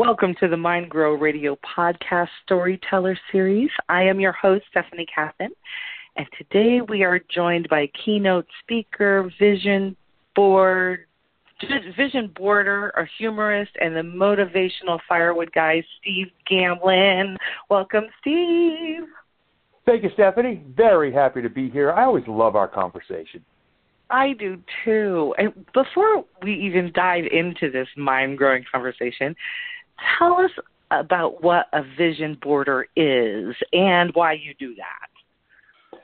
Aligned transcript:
Welcome 0.00 0.34
to 0.40 0.48
the 0.48 0.56
Mind 0.56 0.88
Grow 0.88 1.12
Radio 1.12 1.58
podcast 1.76 2.30
storyteller 2.42 3.18
series. 3.30 3.68
I 3.90 4.02
am 4.04 4.18
your 4.18 4.32
host, 4.32 4.64
Stephanie 4.70 5.04
Kathan, 5.14 5.50
and 6.16 6.26
today 6.38 6.80
we 6.80 7.02
are 7.02 7.20
joined 7.28 7.68
by 7.68 7.90
keynote 8.02 8.46
speaker, 8.62 9.30
vision 9.38 9.94
board, 10.34 11.00
vision 11.98 12.32
boarder, 12.34 12.88
a 12.96 13.04
humorist, 13.18 13.72
and 13.78 13.94
the 13.94 14.00
motivational 14.00 15.00
firewood 15.06 15.52
guy, 15.52 15.84
Steve 16.00 16.28
Gamlin. 16.50 17.36
Welcome, 17.68 18.04
Steve. 18.22 19.02
Thank 19.84 20.02
you, 20.02 20.08
Stephanie. 20.14 20.62
Very 20.74 21.12
happy 21.12 21.42
to 21.42 21.50
be 21.50 21.68
here. 21.68 21.92
I 21.92 22.04
always 22.04 22.26
love 22.26 22.56
our 22.56 22.68
conversation. 22.68 23.44
I 24.08 24.32
do 24.32 24.58
too. 24.82 25.34
And 25.36 25.52
before 25.74 26.24
we 26.42 26.54
even 26.54 26.90
dive 26.94 27.24
into 27.30 27.70
this 27.70 27.86
mind 27.98 28.38
growing 28.38 28.64
conversation, 28.72 29.36
tell 30.18 30.34
us 30.34 30.50
about 30.90 31.42
what 31.42 31.66
a 31.72 31.82
vision 31.96 32.36
boarder 32.42 32.86
is 32.96 33.54
and 33.72 34.10
why 34.14 34.32
you 34.32 34.54
do 34.58 34.74
that. 34.74 36.00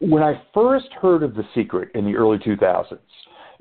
When 0.00 0.22
I 0.22 0.40
first 0.54 0.88
heard 1.00 1.22
of 1.22 1.34
The 1.34 1.44
Secret 1.54 1.90
in 1.94 2.04
the 2.04 2.16
early 2.16 2.38
2000s, 2.38 2.98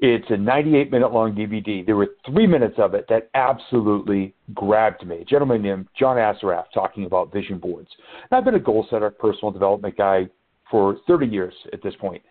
it's 0.01 0.29
a 0.29 0.37
98 0.37 0.91
minute 0.91 1.11
long 1.11 1.35
DVD. 1.35 1.85
There 1.85 1.97
were 1.97 2.11
three 2.25 2.47
minutes 2.47 2.75
of 2.77 2.93
it 2.93 3.05
that 3.09 3.29
absolutely 3.33 4.33
grabbed 4.53 5.05
me. 5.05 5.17
A 5.17 5.25
gentleman 5.25 5.61
named 5.61 5.87
John 5.97 6.15
Assaraf 6.15 6.65
talking 6.73 7.05
about 7.05 7.33
vision 7.33 7.57
boards. 7.57 7.89
And 8.29 8.37
I've 8.37 8.45
been 8.45 8.55
a 8.55 8.59
goal 8.59 8.87
setter, 8.89 9.09
personal 9.09 9.51
development 9.51 9.97
guy 9.97 10.29
for 10.71 10.97
30 11.05 11.27
years 11.27 11.53
at 11.73 11.83
this 11.83 11.95
point. 11.99 12.21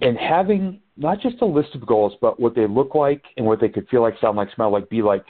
And 0.00 0.16
having 0.16 0.80
not 0.96 1.20
just 1.20 1.42
a 1.42 1.46
list 1.46 1.74
of 1.74 1.84
goals, 1.84 2.12
but 2.20 2.38
what 2.38 2.54
they 2.54 2.68
look 2.68 2.94
like 2.94 3.24
and 3.36 3.44
what 3.44 3.60
they 3.60 3.68
could 3.68 3.88
feel 3.88 4.02
like, 4.02 4.14
sound 4.20 4.36
like, 4.36 4.48
smell 4.54 4.70
like, 4.70 4.88
be 4.88 5.02
like, 5.02 5.24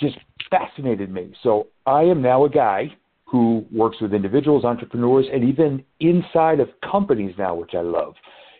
just 0.00 0.16
fascinated 0.50 1.10
me. 1.10 1.32
So 1.42 1.68
I 1.86 2.02
am 2.02 2.22
now 2.22 2.44
a 2.44 2.50
guy 2.50 2.94
who 3.24 3.66
works 3.70 3.98
with 4.00 4.14
individuals, 4.14 4.64
entrepreneurs, 4.64 5.26
and 5.32 5.44
even 5.44 5.84
inside 6.00 6.60
of 6.60 6.68
companies 6.90 7.34
now, 7.36 7.54
which 7.54 7.74
I 7.74 7.80
love, 7.80 8.14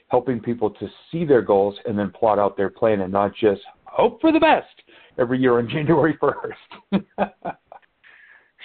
helping 0.08 0.40
people 0.40 0.70
to 0.70 0.88
see 1.10 1.24
their 1.24 1.42
goals 1.42 1.76
and 1.86 1.98
then 1.98 2.10
plot 2.10 2.38
out 2.38 2.56
their 2.56 2.68
plan 2.68 3.00
and 3.00 3.12
not 3.12 3.34
just 3.34 3.62
hope 3.84 4.20
for 4.20 4.30
the 4.30 4.40
best 4.40 4.66
every 5.18 5.38
year 5.38 5.58
on 5.58 5.68
January 5.70 6.18
1st. 6.20 7.32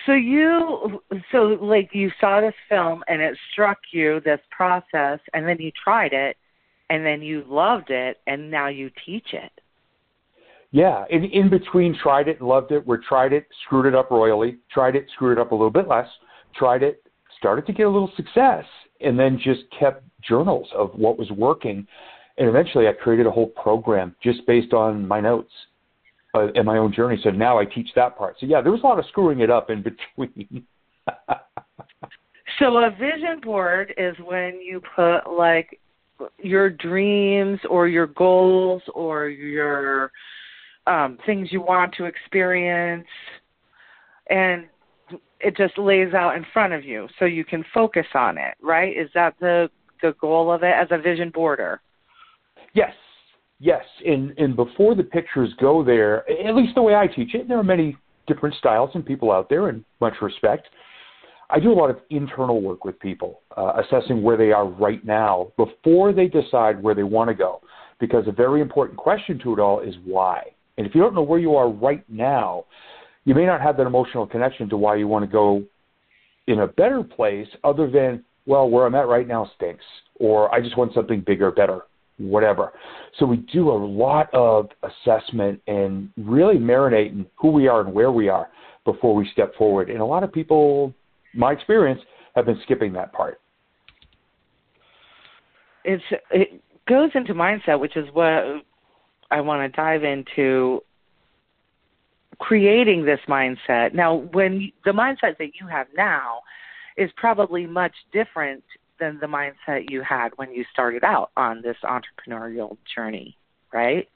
so 0.05 0.13
you 0.13 1.01
so 1.31 1.57
like 1.61 1.89
you 1.93 2.11
saw 2.19 2.41
this 2.41 2.53
film 2.67 3.03
and 3.07 3.21
it 3.21 3.37
struck 3.51 3.77
you 3.91 4.19
this 4.25 4.39
process 4.51 5.19
and 5.33 5.47
then 5.47 5.57
you 5.59 5.71
tried 5.81 6.11
it 6.11 6.35
and 6.89 7.05
then 7.05 7.21
you 7.21 7.43
loved 7.47 7.89
it 7.89 8.17
and 8.27 8.51
now 8.51 8.67
you 8.67 8.89
teach 9.05 9.33
it. 9.33 9.51
Yeah, 10.73 11.05
in 11.11 11.25
in 11.25 11.51
between, 11.51 11.95
tried 12.01 12.27
it 12.27 12.39
and 12.39 12.49
loved 12.49 12.71
it. 12.71 12.85
We 12.85 12.97
tried 13.07 13.31
it, 13.31 13.45
screwed 13.63 13.85
it 13.85 13.93
up 13.93 14.09
royally. 14.09 14.57
Tried 14.71 14.95
it, 14.95 15.05
screwed 15.13 15.37
it 15.37 15.41
up 15.41 15.51
a 15.51 15.55
little 15.55 15.69
bit 15.69 15.87
less. 15.87 16.07
Tried 16.55 16.81
it, 16.81 17.03
started 17.37 17.67
to 17.67 17.73
get 17.73 17.85
a 17.85 17.89
little 17.89 18.11
success, 18.17 18.65
and 18.99 19.17
then 19.17 19.39
just 19.41 19.61
kept 19.79 20.03
journals 20.27 20.67
of 20.75 20.89
what 20.95 21.19
was 21.19 21.29
working. 21.29 21.85
And 22.39 22.49
eventually, 22.49 22.87
I 22.87 22.93
created 22.93 23.27
a 23.27 23.31
whole 23.31 23.49
program 23.49 24.15
just 24.23 24.47
based 24.47 24.73
on 24.73 25.07
my 25.07 25.21
notes 25.21 25.51
uh, 26.33 26.47
and 26.55 26.65
my 26.65 26.79
own 26.79 26.91
journey. 26.91 27.19
So 27.23 27.29
now 27.29 27.59
I 27.59 27.65
teach 27.65 27.89
that 27.95 28.17
part. 28.17 28.37
So 28.39 28.47
yeah, 28.47 28.59
there 28.59 28.71
was 28.71 28.81
a 28.81 28.87
lot 28.87 28.97
of 28.97 29.05
screwing 29.09 29.41
it 29.41 29.51
up 29.51 29.69
in 29.69 29.83
between. 29.83 30.65
so 32.57 32.77
a 32.77 32.89
vision 32.89 33.41
board 33.43 33.93
is 33.95 34.15
when 34.25 34.59
you 34.59 34.81
put 34.95 35.31
like 35.31 35.79
your 36.39 36.71
dreams 36.71 37.59
or 37.69 37.87
your 37.87 38.07
goals 38.07 38.81
or 38.95 39.27
your 39.29 40.11
um, 40.87 41.17
things 41.25 41.49
you 41.51 41.61
want 41.61 41.93
to 41.95 42.05
experience, 42.05 43.07
and 44.29 44.65
it 45.39 45.55
just 45.57 45.77
lays 45.77 46.13
out 46.13 46.35
in 46.35 46.45
front 46.53 46.73
of 46.73 46.83
you 46.83 47.07
so 47.19 47.25
you 47.25 47.45
can 47.45 47.63
focus 47.73 48.05
on 48.13 48.37
it. 48.37 48.55
Right? 48.61 48.95
Is 48.97 49.09
that 49.13 49.35
the 49.39 49.69
the 50.01 50.13
goal 50.19 50.51
of 50.51 50.63
it 50.63 50.73
as 50.73 50.87
a 50.91 50.97
vision 50.97 51.31
boarder? 51.33 51.81
Yes, 52.73 52.93
yes. 53.59 53.83
And 54.05 54.37
and 54.37 54.55
before 54.55 54.95
the 54.95 55.03
pictures 55.03 55.53
go 55.59 55.83
there, 55.83 56.29
at 56.29 56.55
least 56.55 56.75
the 56.75 56.81
way 56.81 56.95
I 56.95 57.07
teach 57.07 57.33
it, 57.33 57.47
there 57.47 57.59
are 57.59 57.63
many 57.63 57.97
different 58.27 58.55
styles 58.55 58.89
and 58.93 59.05
people 59.05 59.31
out 59.31 59.49
there, 59.49 59.69
and 59.69 59.83
much 59.99 60.13
respect. 60.21 60.67
I 61.49 61.59
do 61.59 61.71
a 61.71 61.73
lot 61.73 61.89
of 61.89 61.97
internal 62.09 62.61
work 62.61 62.83
with 62.83 62.99
people, 62.99 63.41
uh, 63.55 63.73
assessing 63.83 64.23
where 64.23 64.37
they 64.37 64.51
are 64.51 64.65
right 64.65 65.05
now 65.05 65.51
before 65.55 66.11
they 66.11 66.27
decide 66.27 66.81
where 66.81 66.95
they 66.95 67.03
want 67.03 67.29
to 67.29 67.35
go. 67.35 67.61
Because 67.99 68.27
a 68.27 68.31
very 68.31 68.59
important 68.59 68.97
question 68.97 69.37
to 69.39 69.53
it 69.53 69.59
all 69.59 69.79
is 69.79 69.93
why. 70.03 70.41
And 70.77 70.87
if 70.87 70.95
you 70.95 71.01
don't 71.01 71.13
know 71.13 71.21
where 71.21 71.39
you 71.39 71.55
are 71.55 71.69
right 71.69 72.03
now, 72.09 72.65
you 73.25 73.35
may 73.35 73.45
not 73.45 73.61
have 73.61 73.77
that 73.77 73.87
emotional 73.87 74.25
connection 74.25 74.69
to 74.69 74.77
why 74.77 74.95
you 74.95 75.07
want 75.07 75.23
to 75.23 75.31
go 75.31 75.63
in 76.47 76.59
a 76.59 76.67
better 76.67 77.03
place 77.03 77.47
other 77.63 77.89
than, 77.89 78.23
well, 78.45 78.69
where 78.69 78.85
I'm 78.85 78.95
at 78.95 79.07
right 79.07 79.27
now 79.27 79.49
stinks, 79.55 79.85
or 80.19 80.53
I 80.53 80.61
just 80.61 80.77
want 80.77 80.93
something 80.93 81.21
bigger, 81.21 81.51
better, 81.51 81.81
whatever. 82.17 82.73
So 83.17 83.25
we 83.25 83.37
do 83.37 83.69
a 83.69 83.77
lot 83.77 84.33
of 84.33 84.69
assessment 84.83 85.61
and 85.67 86.09
really 86.17 86.57
marinating 86.57 87.27
who 87.35 87.51
we 87.51 87.67
are 87.67 87.81
and 87.81 87.93
where 87.93 88.11
we 88.11 88.27
are 88.27 88.49
before 88.83 89.15
we 89.15 89.29
step 89.31 89.55
forward. 89.55 89.89
And 89.89 89.99
a 89.99 90.05
lot 90.05 90.23
of 90.23 90.33
people, 90.33 90.93
my 91.33 91.53
experience, 91.53 92.01
have 92.35 92.45
been 92.45 92.59
skipping 92.63 92.91
that 92.93 93.13
part. 93.13 93.39
It's 95.85 96.03
it 96.31 96.61
goes 96.87 97.11
into 97.13 97.33
mindset, 97.33 97.79
which 97.79 97.95
is 97.95 98.07
what 98.13 98.63
I 99.33 99.41
want 99.41 99.61
to 99.63 99.75
dive 99.75 100.03
into 100.03 100.81
creating 102.37 103.03
this 103.03 103.19
mindset. 103.27 103.95
Now, 103.95 104.27
when 104.31 104.71
the 104.85 104.91
mindset 104.91 105.39
that 105.39 105.51
you 105.59 105.67
have 105.67 105.87
now 105.97 106.41
is 106.97 107.09
probably 107.17 107.65
much 107.65 107.93
different 108.11 108.63
than 108.99 109.17
the 109.19 109.25
mindset 109.25 109.89
you 109.89 110.03
had 110.03 110.29
when 110.35 110.51
you 110.51 110.63
started 110.71 111.03
out 111.03 111.31
on 111.35 111.63
this 111.63 111.77
entrepreneurial 111.83 112.77
journey, 112.95 113.35
right? 113.73 114.07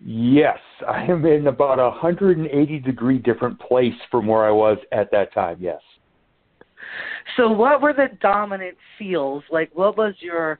Yes, 0.00 0.58
I 0.88 1.02
am 1.04 1.26
in 1.26 1.48
about 1.48 1.78
a 1.78 1.90
180 1.90 2.78
degree 2.78 3.18
different 3.18 3.60
place 3.60 3.92
from 4.10 4.26
where 4.26 4.46
I 4.46 4.50
was 4.50 4.78
at 4.92 5.10
that 5.10 5.34
time. 5.34 5.58
Yes. 5.60 5.80
So, 7.36 7.50
what 7.50 7.82
were 7.82 7.92
the 7.92 8.08
dominant 8.22 8.78
feels? 8.98 9.42
Like, 9.50 9.70
what 9.74 9.98
was 9.98 10.14
your 10.20 10.58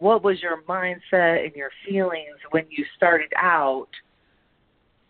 what 0.00 0.24
was 0.24 0.42
your 0.42 0.62
mindset 0.62 1.44
and 1.44 1.54
your 1.54 1.70
feelings 1.86 2.36
when 2.50 2.64
you 2.70 2.84
started 2.96 3.32
out 3.36 3.88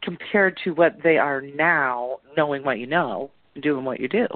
compared 0.03 0.59
to 0.65 0.71
what 0.73 0.97
they 1.03 1.17
are 1.17 1.41
now, 1.41 2.19
knowing 2.37 2.65
what 2.65 2.78
you 2.78 2.87
know, 2.87 3.31
doing 3.62 3.84
what 3.84 4.01
you 4.01 4.09
do? 4.09 4.27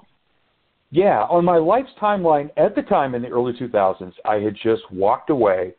Yeah, 0.90 1.22
on 1.24 1.44
my 1.44 1.56
life's 1.56 1.90
timeline 2.00 2.50
at 2.56 2.76
the 2.76 2.82
time 2.82 3.14
in 3.14 3.22
the 3.22 3.28
early 3.28 3.52
2000s, 3.52 4.12
I 4.24 4.36
had 4.36 4.54
just 4.62 4.82
walked 4.92 5.28
away 5.28 5.74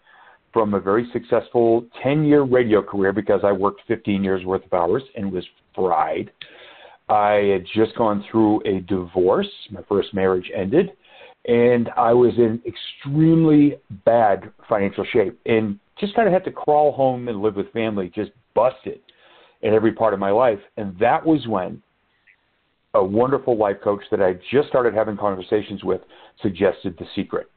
from 0.52 0.74
a 0.74 0.80
very 0.80 1.08
successful 1.14 1.86
10 2.04 2.26
year 2.26 2.44
radio 2.44 2.82
career 2.82 3.14
because 3.14 3.42
I 3.44 3.52
worked 3.52 3.82
15 3.88 4.24
years 4.24 4.46
worth 4.46 4.66
of 4.66 4.74
hours 4.74 5.04
and 5.16 5.32
was 5.32 5.46
fried. 5.74 6.32
I 7.08 7.52
had 7.54 7.66
just 7.74 7.96
gone 7.98 8.26
through 8.30 8.62
a 8.66 8.82
divorce. 8.82 9.50
My 9.70 9.82
first 9.88 10.14
marriage 10.14 10.52
ended 10.54 10.92
and 11.48 11.90
I 11.96 12.14
was 12.14 12.34
in 12.38 12.62
extremely 12.66 13.76
bad 14.04 14.52
financial 14.68 15.06
shape 15.06 15.40
and 15.46 15.80
just 16.00 16.16
kind 16.16 16.28
of 16.28 16.34
had 16.34 16.44
to 16.46 16.52
crawl 16.52 16.92
home 16.92 17.28
and 17.28 17.42
live 17.42 17.56
with 17.56 17.72
family, 17.72 18.12
just 18.14 18.32
busted 18.54 19.00
in 19.62 19.74
every 19.74 19.92
part 19.92 20.14
of 20.14 20.20
my 20.20 20.32
life. 20.32 20.60
And 20.78 20.98
that 21.00 21.26
was 21.26 21.48
when 21.48 21.82
a 22.94 23.04
wonderful 23.04 23.58
life 23.58 23.78
coach 23.84 24.02
that 24.10 24.22
I 24.22 24.34
just 24.52 24.70
started 24.70 24.94
having 24.94 25.18
conversations 25.18 25.84
with 25.84 26.02
suggested 26.42 26.96
the 26.98 27.06
secret. 27.16 27.48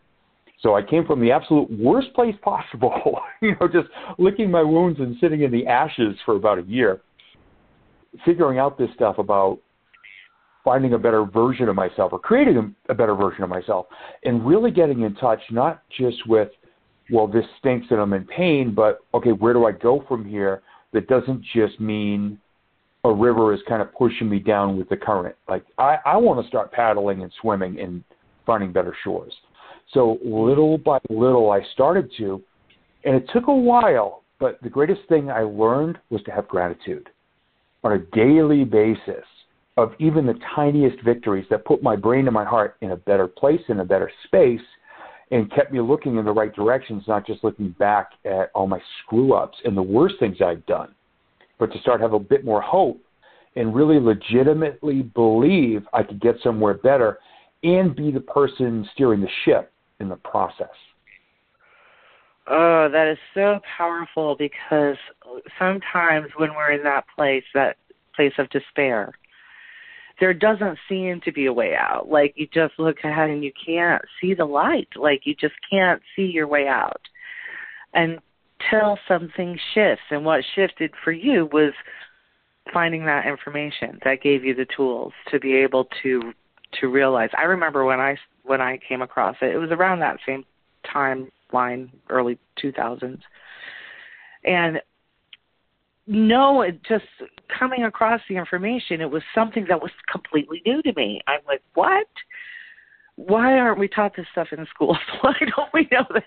So 0.61 0.75
I 0.75 0.83
came 0.83 1.07
from 1.07 1.21
the 1.21 1.31
absolute 1.31 1.71
worst 1.71 2.13
place 2.15 2.35
possible, 2.43 3.21
you 3.43 3.55
know, 3.61 3.69
just 3.69 3.89
licking 4.19 4.51
my 4.51 4.63
wounds 4.63 4.99
and 5.01 5.17
sitting 5.21 5.43
in 5.43 5.53
the 5.53 5.67
ashes 5.67 6.17
for 6.25 6.37
about 6.37 6.59
a 6.59 6.63
year, 6.63 7.01
figuring 8.25 8.59
out 8.59 8.77
this 8.77 8.91
stuff 8.95 9.19
about 9.19 9.61
finding 10.69 10.93
a 10.93 10.99
better 10.99 11.25
version 11.25 11.67
of 11.71 11.75
myself 11.75 12.13
or 12.13 12.19
creating 12.19 12.59
a, 12.59 12.93
a 12.93 12.95
better 12.95 13.15
version 13.15 13.43
of 13.43 13.49
myself 13.49 13.87
and 14.25 14.47
really 14.47 14.71
getting 14.71 15.01
in 15.01 15.15
touch 15.15 15.41
not 15.51 15.83
just 15.99 16.19
with 16.29 16.51
well 17.11 17.27
this 17.27 17.47
stinks 17.59 17.87
and 17.89 17.99
i'm 17.99 18.13
in 18.13 18.23
pain 18.27 18.75
but 18.75 18.99
okay 19.15 19.31
where 19.31 19.55
do 19.55 19.65
i 19.65 19.73
go 19.73 20.05
from 20.07 20.29
here? 20.29 20.61
That 20.93 21.09
doesn't 21.09 21.43
just 21.55 21.81
mean 21.81 22.39
a 23.05 23.11
river 23.11 23.55
is 23.55 23.61
kind 23.67 23.81
of 23.81 23.95
pushing 23.95 24.29
me 24.29 24.41
down 24.41 24.77
with 24.77 24.91
the 24.91 24.97
current. 24.99 25.35
Like 25.49 25.65
i 25.79 25.97
i 26.05 26.19
want 26.19 26.39
to 26.43 26.49
start 26.49 26.71
paddling 26.71 27.23
and 27.23 27.33
swimming 27.41 27.81
and 27.81 28.05
finding 28.45 28.71
better 28.71 28.95
shores. 29.03 29.33
So 29.95 30.19
little 30.23 30.77
by 30.77 30.99
little 31.09 31.51
i 31.51 31.61
started 31.73 32.11
to 32.19 32.43
and 33.05 33.17
it 33.17 33.27
took 33.33 33.47
a 33.47 33.55
while 33.55 34.23
but 34.39 34.59
the 34.63 34.69
greatest 34.69 35.01
thing 35.09 35.31
i 35.31 35.41
learned 35.41 35.97
was 36.11 36.23
to 36.25 36.31
have 36.31 36.47
gratitude 36.47 37.09
on 37.85 37.93
a 37.93 37.99
daily 38.15 38.65
basis 38.65 39.25
of 39.79 39.93
even 40.01 40.27
the 40.27 40.35
tiniest 40.57 41.01
victories 41.05 41.47
that 41.51 41.65
put 41.65 41.85
my 41.85 41.95
brain 41.95 42.27
and 42.27 42.35
my 42.35 42.45
heart 42.45 42.77
in 42.81 42.91
a 42.91 42.97
better 42.97 43.29
place, 43.29 43.61
in 43.69 43.79
a 43.79 43.85
better 43.85 44.11
space, 44.25 44.61
and 45.31 45.53
kept 45.53 45.73
me 45.73 45.81
looking 45.81 46.17
in 46.17 46.25
the 46.25 46.33
right 46.33 46.53
directions, 46.53 47.05
not 47.07 47.25
just 47.25 47.45
looking 47.45 47.71
back 47.79 48.11
at 48.25 48.51
all 48.57 48.67
my 48.67 48.81
screw 49.01 49.35
ups 49.35 49.57
and 49.65 49.77
the 49.77 49.83
worst 49.83 50.17
things 50.19 50.39
I've 50.45 50.67
done, 50.67 50.93
but 51.61 51.73
to 51.73 51.79
start 51.79 52.01
have 52.01 52.13
a 52.13 52.19
bit 52.19 52.45
more 52.45 52.61
hope 52.61 53.01
and 53.55 53.73
really 53.73 54.01
legitimately 54.01 55.03
believe 55.03 55.87
I 55.93 56.03
could 56.03 56.21
get 56.21 56.35
somewhere 56.43 56.75
better 56.75 57.21
and 57.63 57.95
be 57.95 58.11
the 58.11 58.21
person 58.21 58.89
steering 58.95 59.21
the 59.21 59.29
ship 59.45 59.71
in 60.01 60.09
the 60.09 60.17
process. 60.17 60.67
Oh, 62.51 62.89
that 62.91 63.07
is 63.07 63.19
so 63.33 63.61
powerful 63.77 64.35
because 64.37 64.97
sometimes 65.57 66.27
when 66.37 66.51
we're 66.57 66.73
in 66.73 66.83
that 66.83 67.05
place, 67.17 67.45
that 67.55 67.77
place 68.17 68.33
of 68.39 68.51
despair, 68.51 69.13
there 70.21 70.35
doesn't 70.35 70.79
seem 70.89 71.21
to 71.25 71.33
be 71.33 71.47
a 71.47 71.53
way 71.53 71.75
out. 71.75 72.09
Like 72.09 72.35
you 72.37 72.49
just 72.53 72.75
look 72.79 72.97
ahead 73.05 73.31
and 73.31 73.45
you 73.45 73.53
can't 73.65 74.03
see 74.21 74.35
the 74.35 74.45
light. 74.45 74.89
Like 74.97 75.23
you 75.25 75.35
just 75.35 75.55
can't 75.71 76.03
see 76.17 76.23
your 76.25 76.49
way 76.49 76.67
out 76.67 77.01
until 77.95 78.99
something 79.07 79.59
shifts. 79.75 80.05
And 80.11 80.25
what 80.25 80.45
shifted 80.55 80.93
for 81.05 81.13
you 81.13 81.49
was 81.53 81.73
finding 82.73 83.05
that 83.07 83.27
information 83.27 83.99
that 84.05 84.23
gave 84.23 84.45
you 84.45 84.55
the 84.55 84.67
tools 84.77 85.13
to 85.31 85.39
be 85.39 85.55
able 85.55 85.89
to 86.03 86.33
to 86.81 86.89
realize. 86.89 87.31
I 87.37 87.45
remember 87.45 87.85
when 87.85 88.01
I 88.01 88.17
when 88.43 88.61
I 88.61 88.79
came 88.89 89.03
across 89.03 89.37
it. 89.41 89.55
It 89.55 89.59
was 89.59 89.71
around 89.71 90.01
that 90.01 90.19
same 90.27 90.45
timeline, 90.85 91.91
early 92.09 92.39
2000s, 92.63 93.21
and 94.45 94.81
no, 96.09 96.63
it 96.63 96.83
just 96.85 97.05
coming 97.57 97.85
across 97.85 98.21
the 98.29 98.37
information, 98.37 99.03
it 99.03 99.11
was 99.11 99.23
something 99.35 99.67
that 99.69 99.81
was 99.81 99.91
completely 100.11 100.63
new 100.65 100.81
to 100.83 100.93
me. 100.95 101.21
I'm 101.29 101.41
like, 101.47 101.63
what? 101.75 102.07
Why 103.17 103.59
aren't 103.59 103.79
we 103.79 103.89
taught 103.89 104.17
this 104.17 104.27
stuff 104.33 104.49
in 104.57 104.67
schools? 104.75 104.97
Why 105.21 105.35
don't 105.41 105.69
we 105.75 105.87
know 105.93 106.07
this? 106.13 106.25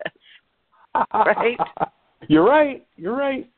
right? 1.13 1.57
You're 2.27 2.45
right. 2.45 2.85
You're 2.95 3.15
right. 3.15 3.49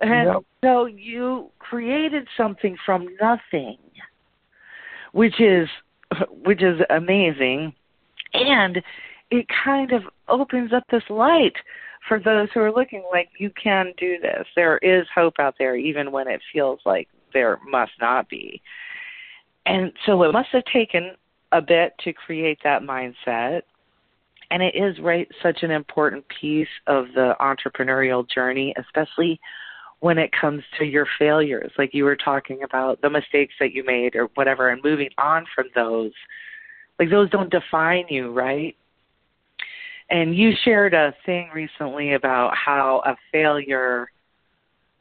And 0.00 0.28
yep. 0.28 0.42
so 0.64 0.86
you 0.86 1.50
created 1.58 2.26
something 2.36 2.76
from 2.84 3.06
nothing, 3.20 3.76
which 5.12 5.40
is 5.40 5.68
which 6.42 6.62
is 6.62 6.80
amazing, 6.88 7.74
and 8.32 8.82
it 9.30 9.46
kind 9.64 9.92
of 9.92 10.02
opens 10.28 10.72
up 10.72 10.84
this 10.90 11.02
light 11.10 11.52
for 12.08 12.18
those 12.18 12.48
who 12.52 12.60
are 12.60 12.72
looking 12.72 13.04
like 13.10 13.28
you 13.38 13.50
can 13.50 13.92
do 13.96 14.18
this. 14.20 14.46
There 14.56 14.78
is 14.78 15.06
hope 15.14 15.34
out 15.38 15.54
there, 15.58 15.76
even 15.76 16.12
when 16.12 16.28
it 16.28 16.40
feels 16.52 16.80
like 16.84 17.08
there 17.32 17.58
must 17.68 17.92
not 18.00 18.28
be. 18.28 18.60
And 19.66 19.92
so 20.06 20.22
it 20.22 20.32
must 20.32 20.48
have 20.52 20.64
taken 20.72 21.12
a 21.52 21.60
bit 21.60 21.94
to 22.04 22.12
create 22.12 22.58
that 22.64 22.82
mindset. 22.82 23.62
And 24.50 24.62
it 24.62 24.74
is 24.74 24.98
right 25.00 25.28
such 25.42 25.62
an 25.62 25.70
important 25.70 26.24
piece 26.40 26.68
of 26.86 27.06
the 27.14 27.34
entrepreneurial 27.40 28.28
journey, 28.28 28.74
especially 28.78 29.40
when 30.00 30.18
it 30.18 30.30
comes 30.32 30.62
to 30.78 30.84
your 30.84 31.06
failures, 31.18 31.70
like 31.76 31.92
you 31.92 32.04
were 32.04 32.16
talking 32.16 32.62
about 32.62 33.00
the 33.02 33.10
mistakes 33.10 33.54
that 33.60 33.72
you 33.72 33.84
made 33.84 34.16
or 34.16 34.28
whatever, 34.34 34.70
and 34.70 34.82
moving 34.82 35.10
on 35.18 35.44
from 35.54 35.66
those. 35.74 36.12
Like 36.98 37.10
those 37.10 37.30
don't 37.30 37.50
define 37.50 38.06
you, 38.08 38.32
right? 38.32 38.76
And 40.10 40.36
you 40.36 40.52
shared 40.64 40.92
a 40.92 41.14
thing 41.24 41.50
recently 41.54 42.14
about 42.14 42.52
how 42.56 43.00
a 43.06 43.16
failure, 43.30 44.10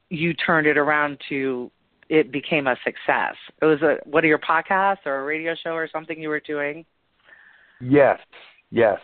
you 0.10 0.34
turned 0.36 0.68
it 0.68 0.78
around 0.78 1.20
to 1.30 1.72
it 2.10 2.32
became 2.32 2.68
a 2.68 2.76
success. 2.84 3.36
It 3.62 3.66
was 3.66 3.82
a 3.82 3.98
what 4.06 4.24
are 4.24 4.28
your 4.28 4.40
podcasts 4.40 5.06
or 5.06 5.20
a 5.20 5.24
radio 5.24 5.56
show 5.64 5.72
or 5.72 5.88
something 5.92 6.20
you 6.20 6.30
were 6.30 6.40
doing? 6.40 6.86
Yes, 7.82 8.20
yes. 8.72 9.00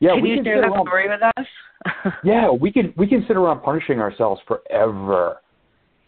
Yeah, 0.00 0.14
can 0.14 0.22
we 0.22 0.30
you 0.30 0.36
can 0.36 0.44
share 0.44 0.60
that 0.60 0.68
around, 0.68 0.86
story 0.86 1.08
with 1.08 1.22
us? 1.22 2.12
yeah, 2.24 2.50
we 2.50 2.72
can 2.72 2.92
we 2.96 3.06
can 3.06 3.24
sit 3.26 3.36
around 3.36 3.62
punishing 3.62 4.00
ourselves 4.00 4.40
forever 4.46 5.36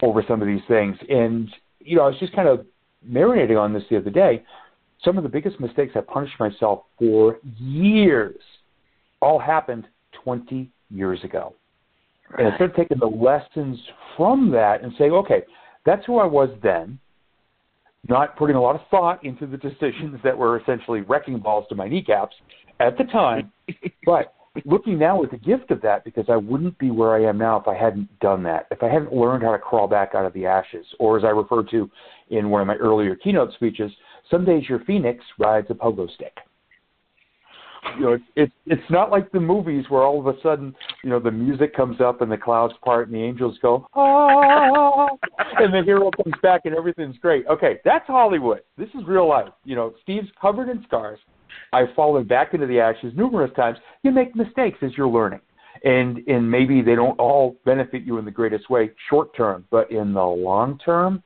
over 0.01 0.23
some 0.27 0.41
of 0.41 0.47
these 0.47 0.61
things. 0.67 0.97
And 1.09 1.49
you 1.79 1.97
know, 1.97 2.03
I 2.03 2.07
was 2.07 2.19
just 2.19 2.33
kind 2.33 2.47
of 2.47 2.65
marinating 3.09 3.59
on 3.59 3.73
this 3.73 3.83
the 3.89 3.97
other 3.97 4.09
day. 4.11 4.43
Some 5.03 5.17
of 5.17 5.23
the 5.23 5.29
biggest 5.29 5.59
mistakes 5.59 5.93
I 5.95 6.01
punished 6.01 6.37
myself 6.39 6.83
for 6.97 7.39
years 7.57 8.41
all 9.21 9.39
happened 9.39 9.87
20 10.23 10.69
years 10.89 11.23
ago. 11.23 11.53
Right. 12.31 12.41
And 12.41 12.47
instead 12.49 12.69
of 12.69 12.75
taking 12.75 12.99
the 12.99 13.07
lessons 13.07 13.79
from 14.15 14.51
that 14.51 14.83
and 14.83 14.93
saying, 14.97 15.11
okay, 15.11 15.43
that's 15.85 16.05
who 16.05 16.19
I 16.19 16.25
was 16.25 16.49
then, 16.61 16.99
not 18.07 18.37
putting 18.37 18.55
a 18.55 18.61
lot 18.61 18.75
of 18.75 18.81
thought 18.89 19.23
into 19.25 19.45
the 19.45 19.57
decisions 19.57 20.19
that 20.23 20.37
were 20.37 20.59
essentially 20.59 21.01
wrecking 21.01 21.39
balls 21.39 21.65
to 21.69 21.75
my 21.75 21.87
kneecaps 21.87 22.35
at 22.79 22.97
the 22.97 23.03
time, 23.05 23.51
but 24.05 24.33
looking 24.65 24.97
now 24.97 25.19
with 25.19 25.31
the 25.31 25.37
gift 25.37 25.71
of 25.71 25.81
that 25.81 26.03
because 26.03 26.25
I 26.29 26.35
wouldn't 26.35 26.77
be 26.79 26.91
where 26.91 27.15
I 27.15 27.27
am 27.27 27.37
now 27.37 27.59
if 27.59 27.67
I 27.67 27.75
hadn't 27.75 28.07
done 28.19 28.43
that, 28.43 28.67
if 28.71 28.83
I 28.83 28.87
hadn't 28.87 29.13
learned 29.13 29.43
how 29.43 29.51
to 29.51 29.57
crawl 29.57 29.87
back 29.87 30.15
out 30.15 30.25
of 30.25 30.33
the 30.33 30.45
ashes, 30.45 30.85
or 30.99 31.17
as 31.17 31.23
I 31.23 31.29
referred 31.29 31.69
to 31.71 31.89
in 32.29 32.49
one 32.49 32.61
of 32.61 32.67
my 32.67 32.75
earlier 32.75 33.15
keynote 33.15 33.53
speeches, 33.53 33.91
some 34.29 34.45
days 34.45 34.63
your 34.69 34.79
phoenix 34.85 35.23
rides 35.37 35.67
a 35.69 35.73
pogo 35.73 36.11
stick. 36.13 36.35
You 37.97 38.01
know, 38.01 38.11
it's 38.13 38.23
it's 38.35 38.53
it's 38.65 38.91
not 38.91 39.11
like 39.11 39.31
the 39.31 39.39
movies 39.39 39.85
where 39.89 40.03
all 40.03 40.19
of 40.19 40.27
a 40.27 40.39
sudden, 40.41 40.75
you 41.03 41.09
know, 41.09 41.19
the 41.19 41.31
music 41.31 41.75
comes 41.75 42.01
up 42.01 42.21
and 42.21 42.31
the 42.31 42.37
clouds 42.37 42.73
part 42.83 43.07
and 43.07 43.15
the 43.15 43.21
angels 43.21 43.57
go 43.61 43.87
ah, 43.93 45.07
and 45.57 45.73
the 45.73 45.83
hero 45.83 46.11
comes 46.11 46.35
back 46.41 46.61
and 46.65 46.75
everything's 46.75 47.17
great. 47.17 47.45
Okay, 47.47 47.79
that's 47.85 48.05
Hollywood. 48.07 48.61
This 48.77 48.89
is 48.89 49.05
real 49.07 49.27
life. 49.27 49.49
You 49.63 49.75
know, 49.75 49.93
Steve's 50.03 50.29
covered 50.41 50.69
in 50.69 50.83
scars 50.83 51.19
I've 51.73 51.93
fallen 51.95 52.25
back 52.25 52.53
into 52.53 52.67
the 52.67 52.79
ashes 52.79 53.13
numerous 53.15 53.51
times. 53.55 53.77
You 54.03 54.11
make 54.11 54.35
mistakes 54.35 54.79
as 54.81 54.91
you're 54.97 55.07
learning. 55.07 55.41
And 55.83 56.17
and 56.27 56.49
maybe 56.49 56.81
they 56.81 56.95
don't 56.95 57.17
all 57.19 57.55
benefit 57.63 58.03
you 58.03 58.17
in 58.17 58.25
the 58.25 58.31
greatest 58.31 58.69
way 58.69 58.91
short 59.09 59.35
term, 59.35 59.65
but 59.71 59.89
in 59.91 60.13
the 60.13 60.23
long 60.23 60.77
term, 60.79 61.23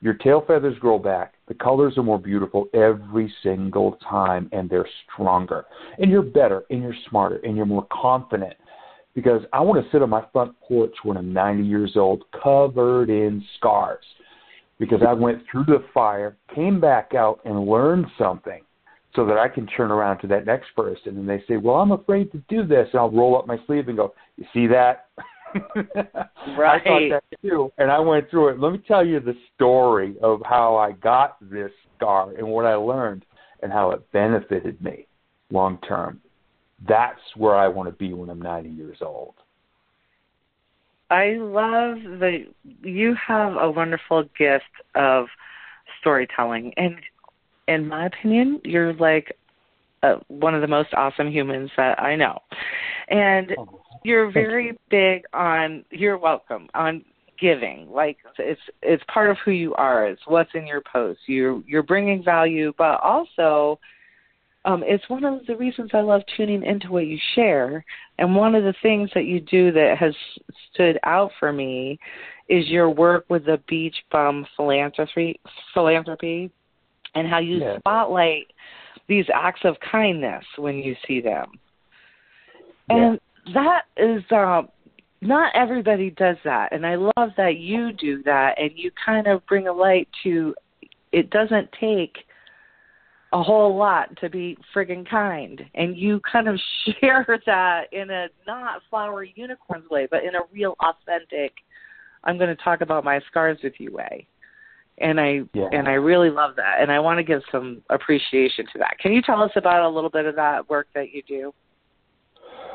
your 0.00 0.14
tail 0.14 0.44
feathers 0.46 0.78
grow 0.78 0.98
back. 0.98 1.33
The 1.46 1.54
colors 1.54 1.98
are 1.98 2.02
more 2.02 2.18
beautiful 2.18 2.66
every 2.72 3.32
single 3.42 3.98
time 4.08 4.48
and 4.52 4.68
they're 4.68 4.88
stronger. 5.12 5.66
And 5.98 6.10
you're 6.10 6.22
better 6.22 6.64
and 6.70 6.82
you're 6.82 6.94
smarter 7.08 7.36
and 7.44 7.56
you're 7.56 7.66
more 7.66 7.86
confident. 7.92 8.54
Because 9.14 9.42
I 9.52 9.60
want 9.60 9.84
to 9.84 9.90
sit 9.92 10.02
on 10.02 10.10
my 10.10 10.24
front 10.32 10.58
porch 10.60 10.94
when 11.02 11.16
I'm 11.16 11.32
90 11.32 11.62
years 11.62 11.92
old, 11.96 12.24
covered 12.42 13.10
in 13.10 13.44
scars. 13.56 14.04
Because 14.78 15.02
I 15.06 15.12
went 15.12 15.42
through 15.50 15.66
the 15.66 15.84
fire, 15.92 16.36
came 16.52 16.80
back 16.80 17.14
out, 17.14 17.40
and 17.44 17.66
learned 17.66 18.06
something 18.18 18.62
so 19.14 19.24
that 19.26 19.38
I 19.38 19.48
can 19.48 19.66
turn 19.68 19.92
around 19.92 20.18
to 20.18 20.26
that 20.28 20.46
next 20.46 20.74
person 20.74 21.16
and 21.16 21.28
they 21.28 21.44
say, 21.46 21.56
"Well, 21.56 21.76
I'm 21.76 21.92
afraid 21.92 22.32
to 22.32 22.38
do 22.48 22.64
this," 22.64 22.88
and 22.92 22.98
I'll 22.98 23.10
roll 23.10 23.36
up 23.36 23.46
my 23.46 23.58
sleeve 23.66 23.88
and 23.88 23.96
go, 23.96 24.14
"You 24.36 24.44
see 24.52 24.66
that?" 24.68 25.06
Right. 26.56 26.82
I 26.82 26.84
thought 26.84 27.08
that 27.10 27.24
too, 27.42 27.72
and 27.78 27.90
I 27.90 27.98
went 27.98 28.30
through 28.30 28.48
it. 28.48 28.60
Let 28.60 28.72
me 28.72 28.82
tell 28.86 29.04
you 29.04 29.20
the 29.20 29.34
story 29.54 30.16
of 30.22 30.40
how 30.44 30.76
I 30.76 30.92
got 30.92 31.36
this 31.40 31.70
scar 31.96 32.32
and 32.36 32.46
what 32.46 32.66
I 32.66 32.74
learned 32.74 33.24
and 33.62 33.72
how 33.72 33.90
it 33.90 34.10
benefited 34.12 34.80
me 34.82 35.06
long 35.50 35.78
term. 35.86 36.20
That's 36.86 37.20
where 37.36 37.54
I 37.54 37.68
want 37.68 37.88
to 37.88 37.94
be 37.94 38.12
when 38.12 38.28
I'm 38.28 38.42
90 38.42 38.68
years 38.70 38.98
old. 39.00 39.34
I 41.10 41.34
love 41.38 41.98
that 42.20 42.44
you 42.82 43.14
have 43.26 43.54
a 43.56 43.70
wonderful 43.70 44.24
gift 44.36 44.64
of 44.94 45.26
storytelling 46.00 46.72
and 46.76 46.96
in 47.68 47.88
my 47.88 48.06
opinion, 48.06 48.60
you're 48.64 48.92
like 48.94 49.36
uh, 50.02 50.16
one 50.28 50.54
of 50.54 50.60
the 50.60 50.68
most 50.68 50.92
awesome 50.94 51.30
humans 51.30 51.70
that 51.76 51.98
I 52.00 52.16
know. 52.16 52.40
And 53.08 53.54
oh, 53.58 53.80
you're 54.04 54.30
very 54.30 54.78
big 54.90 55.24
on 55.32 55.84
you're 55.90 56.18
welcome 56.18 56.68
on 56.74 57.04
giving. 57.40 57.90
Like 57.90 58.18
it's 58.38 58.60
it's 58.82 59.02
part 59.12 59.30
of 59.30 59.36
who 59.44 59.50
you 59.50 59.74
are. 59.74 60.06
It's 60.06 60.22
what's 60.26 60.50
in 60.54 60.66
your 60.66 60.82
post. 60.90 61.20
You 61.26 61.64
you're 61.66 61.82
bringing 61.82 62.22
value, 62.22 62.72
but 62.78 63.00
also 63.02 63.78
um, 64.64 64.82
it's 64.86 65.08
one 65.08 65.24
of 65.24 65.44
the 65.46 65.56
reasons 65.56 65.90
I 65.92 66.00
love 66.00 66.22
tuning 66.36 66.62
into 66.62 66.90
what 66.90 67.06
you 67.06 67.18
share. 67.34 67.84
And 68.18 68.34
one 68.34 68.54
of 68.54 68.64
the 68.64 68.74
things 68.82 69.10
that 69.14 69.26
you 69.26 69.40
do 69.40 69.72
that 69.72 69.96
has 69.98 70.14
stood 70.72 70.98
out 71.04 71.32
for 71.38 71.52
me 71.52 71.98
is 72.48 72.68
your 72.68 72.88
work 72.88 73.26
with 73.28 73.44
the 73.44 73.60
Beach 73.68 73.96
Bum 74.10 74.46
Philanthropy 74.56 75.38
Philanthropy 75.72 76.50
and 77.14 77.28
how 77.28 77.38
you 77.38 77.58
yeah. 77.58 77.78
spotlight 77.78 78.46
these 79.06 79.26
acts 79.34 79.60
of 79.64 79.76
kindness 79.90 80.44
when 80.56 80.76
you 80.76 80.96
see 81.06 81.20
them. 81.20 81.52
And 82.88 83.20
that 83.54 83.82
is 83.96 84.22
uh, 84.30 84.62
not 85.20 85.52
everybody 85.54 86.10
does 86.10 86.36
that, 86.44 86.72
and 86.72 86.86
I 86.86 86.96
love 86.96 87.30
that 87.36 87.56
you 87.56 87.92
do 87.92 88.22
that, 88.24 88.58
and 88.58 88.70
you 88.74 88.90
kind 89.04 89.26
of 89.26 89.44
bring 89.46 89.68
a 89.68 89.72
light 89.72 90.08
to. 90.24 90.54
It 91.12 91.30
doesn't 91.30 91.68
take 91.80 92.16
a 93.32 93.42
whole 93.42 93.76
lot 93.76 94.16
to 94.18 94.28
be 94.28 94.56
friggin' 94.74 95.08
kind, 95.08 95.64
and 95.74 95.96
you 95.96 96.20
kind 96.30 96.48
of 96.48 96.60
share 97.00 97.26
that 97.46 97.92
in 97.92 98.10
a 98.10 98.28
not 98.46 98.82
flowery 98.90 99.32
unicorns 99.36 99.88
way, 99.90 100.06
but 100.10 100.24
in 100.24 100.34
a 100.34 100.40
real 100.52 100.76
authentic. 100.80 101.52
I'm 102.24 102.38
going 102.38 102.54
to 102.54 102.62
talk 102.62 102.80
about 102.80 103.04
my 103.04 103.20
scars 103.28 103.58
with 103.62 103.74
you 103.78 103.92
way 103.92 104.26
and 104.98 105.20
I 105.20 105.40
yeah. 105.52 105.68
and 105.72 105.88
I 105.88 105.94
really 105.94 106.30
love 106.30 106.56
that, 106.56 106.80
and 106.80 106.90
I 106.90 107.00
want 107.00 107.18
to 107.18 107.24
give 107.24 107.42
some 107.50 107.82
appreciation 107.90 108.66
to 108.72 108.78
that. 108.78 108.98
Can 109.00 109.12
you 109.12 109.22
tell 109.22 109.42
us 109.42 109.50
about 109.56 109.82
a 109.82 109.88
little 109.88 110.10
bit 110.10 110.24
of 110.24 110.36
that 110.36 110.68
work 110.68 110.86
that 110.94 111.12
you 111.12 111.22
do? 111.26 111.52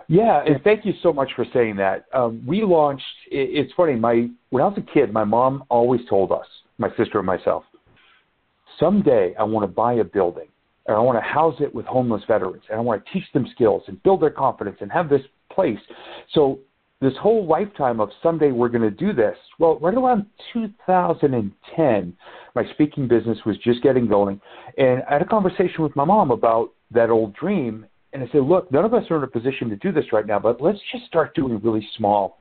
Yeah, 0.10 0.44
and 0.44 0.60
thank 0.64 0.86
you 0.86 0.94
so 1.04 1.14
much 1.14 1.30
for 1.36 1.46
saying 1.54 1.76
that. 1.76 2.06
Um, 2.16 2.44
we 2.46 2.64
launched. 2.64 3.04
It, 3.32 3.50
it's 3.54 3.74
funny. 3.78 3.96
My 3.96 4.28
when 4.50 4.64
I 4.64 4.68
was 4.68 4.78
a 4.78 4.94
kid, 4.94 5.14
my 5.14 5.24
mom 5.24 5.64
always 5.70 6.02
told 6.10 6.32
us, 6.32 6.48
my 6.80 6.90
sister 6.98 7.20
and 7.20 7.28
myself, 7.28 7.64
someday 8.80 9.36
I 9.40 9.44
want 9.44 9.64
to 9.64 9.68
buy 9.68 9.94
a 9.94 10.04
building 10.04 10.48
and 10.88 10.98
I 10.98 11.00
want 11.00 11.18
to 11.18 11.22
house 11.22 11.56
it 11.60 11.74
with 11.76 11.86
homeless 11.86 12.24
veterans 12.28 12.64
and 12.70 12.80
I 12.80 12.82
want 12.82 13.06
to 13.06 13.14
teach 13.14 13.32
them 13.34 13.46
skills 13.54 13.84
and 13.86 14.02
build 14.02 14.24
their 14.24 14.32
confidence 14.32 14.78
and 14.82 14.92
have 14.92 15.10
this 15.10 15.22
place. 15.52 15.78
So 16.34 16.58
this 17.02 17.14
whole 17.22 17.46
lifetime 17.46 18.00
of 18.00 18.10
someday 18.24 18.52
we're 18.52 18.70
going 18.70 18.82
to 18.82 18.90
do 18.90 19.14
this. 19.14 19.38
Well, 19.60 19.78
right 19.80 19.94
around 19.94 20.26
2010, 20.54 22.18
my 22.56 22.64
speaking 22.74 23.08
business 23.08 23.38
was 23.46 23.58
just 23.60 23.84
getting 23.84 24.08
going, 24.08 24.42
and 24.80 25.04
I 25.08 25.14
had 25.14 25.22
a 25.22 25.26
conversation 25.26 25.84
with 25.84 25.96
my 25.96 26.04
mom 26.04 26.32
about 26.32 26.72
that 26.92 27.12
old 27.12 27.36
dream. 27.36 27.86
And 28.12 28.24
I 28.24 28.28
said, 28.32 28.42
look, 28.42 28.72
none 28.72 28.86
of 28.86 28.94
us 28.94 29.04
are 29.12 29.18
in 29.18 29.24
a 29.24 29.28
position 29.28 29.70
to 29.70 29.76
do 29.76 29.92
this 29.92 30.06
right 30.12 30.26
now, 30.26 30.40
but 30.40 30.62
let's 30.62 30.80
just 30.92 31.06
start 31.06 31.36
doing 31.36 31.60
really 31.64 31.88
small 31.98 32.40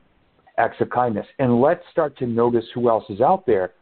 acts 0.57 0.81
of 0.81 0.89
kindness, 0.89 1.25
and 1.37 1.61
let's 1.61 1.83
start 1.91 2.17
to 2.17 2.27
notice 2.27 2.65
who 2.73 2.89
else 2.89 3.05
is 3.09 3.21
out 3.21 3.45
there 3.45 3.73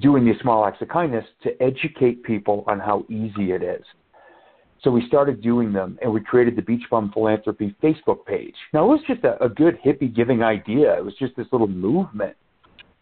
doing 0.00 0.24
these 0.24 0.40
small 0.40 0.64
acts 0.64 0.80
of 0.82 0.88
kindness 0.88 1.24
to 1.42 1.50
educate 1.62 2.22
people 2.22 2.64
on 2.66 2.80
how 2.80 3.04
easy 3.08 3.52
it 3.52 3.62
is. 3.62 3.84
So 4.82 4.90
we 4.90 5.06
started 5.06 5.42
doing 5.42 5.72
them, 5.72 5.98
and 6.00 6.12
we 6.12 6.20
created 6.20 6.56
the 6.56 6.62
Beach 6.62 6.82
Bum 6.90 7.10
Philanthropy 7.12 7.76
Facebook 7.82 8.24
page. 8.24 8.54
Now, 8.72 8.84
it 8.84 8.88
was 8.88 9.00
just 9.06 9.22
a, 9.24 9.42
a 9.44 9.48
good 9.48 9.78
hippie 9.84 10.14
giving 10.14 10.42
idea. 10.42 10.96
It 10.96 11.04
was 11.04 11.14
just 11.18 11.36
this 11.36 11.46
little 11.52 11.68
movement 11.68 12.34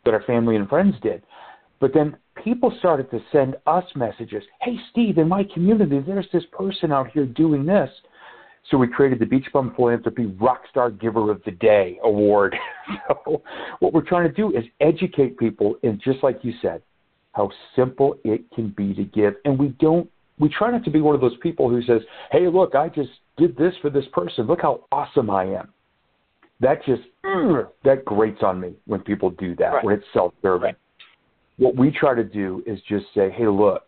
that 0.05 0.13
our 0.13 0.23
family 0.25 0.57
and 0.57 0.69
friends 0.69 0.97
did. 1.03 1.23
But 1.81 1.95
then 1.95 2.17
people 2.43 2.75
started 2.81 3.11
to 3.13 3.21
send 3.31 3.57
us 3.67 3.85
messages. 3.95 4.43
Hey, 4.61 4.77
Steve, 4.91 5.19
in 5.19 5.29
my 5.29 5.45
community, 5.55 6.01
there's 6.01 6.27
this 6.33 6.45
person 6.51 6.91
out 6.91 7.11
here 7.13 7.27
doing 7.27 7.65
this. 7.65 7.91
So 8.71 8.77
we 8.77 8.87
created 8.87 9.19
the 9.19 9.27
Beach 9.27 9.47
Bum 9.53 9.73
Philanthropy 9.75 10.27
Rockstar 10.27 10.99
Giver 11.01 11.31
of 11.31 11.43
the 11.45 11.53
Day 11.53 11.99
Award. 12.05 12.55
so 13.09 13.43
what 13.81 13.93
we're 13.93 14.07
trying 14.07 14.29
to 14.29 14.35
do 14.35 14.55
is 14.55 14.65
educate 14.81 15.39
people, 15.39 15.77
and 15.83 16.01
just 16.03 16.23
like 16.23 16.41
you 16.43 16.53
said, 16.61 16.83
how 17.33 17.51
simple 17.75 18.19
it 18.25 18.43
can 18.55 18.75
be 18.77 18.93
to 18.95 19.05
give. 19.05 19.35
And 19.45 19.59
we 19.59 19.69
don't, 19.81 20.11
we 20.39 20.49
try 20.49 20.71
not 20.71 20.85
to 20.85 20.91
be 20.91 21.01
one 21.01 21.15
of 21.15 21.21
those 21.21 21.37
people 21.43 21.71
who 21.71 21.83
says, 21.83 22.03
hey, 22.31 22.47
look, 22.49 22.75
I 22.75 22.89
just 22.89 23.11
did 23.37 23.57
this 23.57 23.73
for 23.81 23.91
this 23.91 24.05
person. 24.13 24.47
Look 24.47 24.61
how 24.61 24.85
awesome 24.93 25.31
I 25.31 25.45
am. 25.45 25.73
That 26.61 26.85
just, 26.85 27.03
mm, 27.25 27.69
that 27.85 28.05
grates 28.05 28.43
on 28.43 28.61
me 28.61 28.73
when 28.87 29.01
people 29.01 29.31
do 29.31 29.55
that, 29.57 29.69
right. 29.69 29.85
when 29.85 29.95
it's 29.95 30.07
self 30.13 30.35
serving. 30.43 30.63
Right. 30.63 30.77
What 31.57 31.77
we 31.77 31.91
try 31.91 32.15
to 32.15 32.25
do 32.25 32.63
is 32.67 32.81
just 32.89 33.07
say, 33.15 33.31
hey, 33.31 33.47
look, 33.47 33.85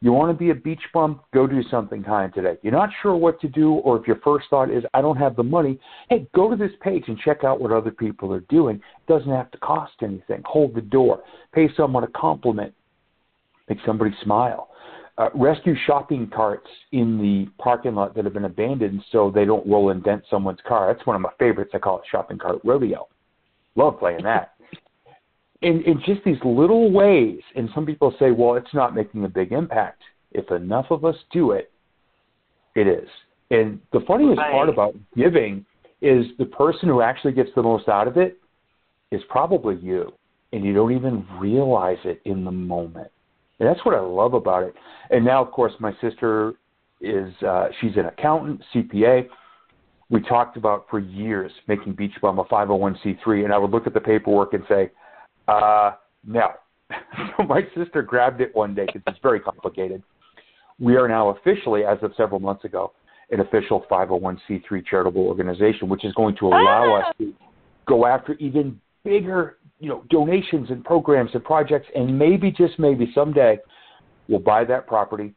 you 0.00 0.12
want 0.12 0.30
to 0.30 0.38
be 0.38 0.50
a 0.50 0.54
beach 0.54 0.82
bum? 0.94 1.20
Go 1.34 1.46
do 1.46 1.60
something 1.70 2.04
kind 2.04 2.32
today. 2.32 2.56
You're 2.62 2.72
not 2.72 2.90
sure 3.02 3.16
what 3.16 3.40
to 3.40 3.48
do, 3.48 3.74
or 3.74 3.98
if 3.98 4.06
your 4.06 4.20
first 4.22 4.46
thought 4.48 4.70
is, 4.70 4.84
I 4.94 5.00
don't 5.00 5.16
have 5.16 5.34
the 5.34 5.42
money, 5.42 5.78
hey, 6.08 6.28
go 6.34 6.48
to 6.48 6.56
this 6.56 6.70
page 6.80 7.04
and 7.08 7.18
check 7.18 7.42
out 7.42 7.60
what 7.60 7.72
other 7.72 7.90
people 7.90 8.32
are 8.32 8.44
doing. 8.48 8.76
It 8.76 9.12
doesn't 9.12 9.30
have 9.30 9.50
to 9.50 9.58
cost 9.58 9.94
anything. 10.02 10.42
Hold 10.46 10.74
the 10.74 10.82
door. 10.82 11.22
Pay 11.52 11.68
someone 11.76 12.04
a 12.04 12.08
compliment. 12.08 12.72
Make 13.68 13.78
somebody 13.84 14.12
smile. 14.22 14.68
Uh, 15.18 15.30
rescue 15.34 15.74
shopping 15.84 16.30
carts 16.32 16.68
in 16.92 17.18
the 17.18 17.50
parking 17.60 17.96
lot 17.96 18.14
that 18.14 18.24
have 18.24 18.34
been 18.34 18.44
abandoned 18.44 19.02
so 19.10 19.32
they 19.34 19.44
don't 19.44 19.66
roll 19.68 19.90
and 19.90 20.04
dent 20.04 20.22
someone's 20.30 20.60
car. 20.66 20.92
That's 20.94 21.04
one 21.08 21.16
of 21.16 21.22
my 21.22 21.32
favorites. 21.40 21.72
I 21.74 21.78
call 21.78 21.98
it 21.98 22.04
shopping 22.08 22.38
cart 22.38 22.60
rodeo. 22.62 23.08
Love 23.74 23.98
playing 23.98 24.22
that 24.22 24.52
in, 25.62 25.82
in 25.82 26.00
just 26.06 26.22
these 26.24 26.38
little 26.44 26.90
ways. 26.92 27.40
And 27.56 27.68
some 27.74 27.86
people 27.86 28.14
say, 28.18 28.30
well, 28.30 28.54
it's 28.54 28.72
not 28.74 28.94
making 28.94 29.24
a 29.24 29.28
big 29.28 29.52
impact. 29.52 30.02
If 30.32 30.50
enough 30.50 30.86
of 30.90 31.04
us 31.04 31.16
do 31.32 31.52
it, 31.52 31.70
it 32.74 32.86
is. 32.86 33.08
And 33.50 33.80
the 33.92 34.00
funniest 34.06 34.38
right. 34.38 34.52
part 34.52 34.68
about 34.68 34.94
giving 35.16 35.64
is 36.00 36.26
the 36.38 36.44
person 36.44 36.88
who 36.88 37.00
actually 37.00 37.32
gets 37.32 37.50
the 37.56 37.62
most 37.62 37.88
out 37.88 38.06
of 38.06 38.16
it 38.16 38.38
is 39.10 39.22
probably 39.28 39.76
you. 39.76 40.12
And 40.52 40.64
you 40.64 40.72
don't 40.74 40.92
even 40.92 41.26
realize 41.38 41.98
it 42.04 42.20
in 42.24 42.44
the 42.44 42.50
moment. 42.50 43.10
And 43.58 43.68
that's 43.68 43.84
what 43.84 43.94
I 43.94 44.00
love 44.00 44.34
about 44.34 44.62
it. 44.62 44.74
And 45.10 45.24
now, 45.24 45.44
of 45.44 45.50
course, 45.50 45.72
my 45.80 45.92
sister 46.00 46.54
is, 47.00 47.32
uh, 47.46 47.68
she's 47.80 47.96
an 47.96 48.06
accountant, 48.06 48.62
CPA. 48.74 49.28
We 50.10 50.20
talked 50.22 50.56
about 50.56 50.86
for 50.88 51.00
years 51.00 51.50
making 51.66 51.94
Beach 51.94 52.14
Bum 52.22 52.38
a 52.38 52.44
501c3. 52.44 53.44
And 53.44 53.52
I 53.52 53.58
would 53.58 53.70
look 53.70 53.86
at 53.86 53.94
the 53.94 54.00
paperwork 54.00 54.54
and 54.54 54.62
say, 54.68 54.90
uh, 55.48 55.92
no. 56.24 56.52
so 57.36 57.44
my 57.44 57.62
sister 57.76 58.02
grabbed 58.02 58.40
it 58.40 58.54
one 58.54 58.74
day 58.74 58.86
because 58.86 59.02
it's 59.06 59.18
very 59.22 59.40
complicated. 59.40 60.02
We 60.78 60.96
are 60.96 61.08
now 61.08 61.30
officially, 61.30 61.84
as 61.84 61.98
of 62.02 62.12
several 62.16 62.40
months 62.40 62.64
ago, 62.64 62.92
an 63.30 63.40
official 63.40 63.84
501c3 63.90 64.86
charitable 64.86 65.26
organization, 65.26 65.88
which 65.88 66.04
is 66.04 66.12
going 66.14 66.36
to 66.36 66.46
allow 66.46 67.02
ah! 67.02 67.08
us 67.08 67.14
to 67.18 67.34
go 67.86 68.06
after 68.06 68.34
even 68.34 68.80
bigger, 69.04 69.58
you 69.80 69.88
know, 69.88 70.04
donations 70.10 70.70
and 70.70 70.84
programs 70.84 71.30
and 71.34 71.44
projects, 71.44 71.88
and 71.94 72.18
maybe 72.18 72.50
just 72.50 72.78
maybe 72.78 73.10
someday 73.14 73.58
we'll 74.28 74.38
buy 74.38 74.64
that 74.64 74.86
property. 74.86 75.34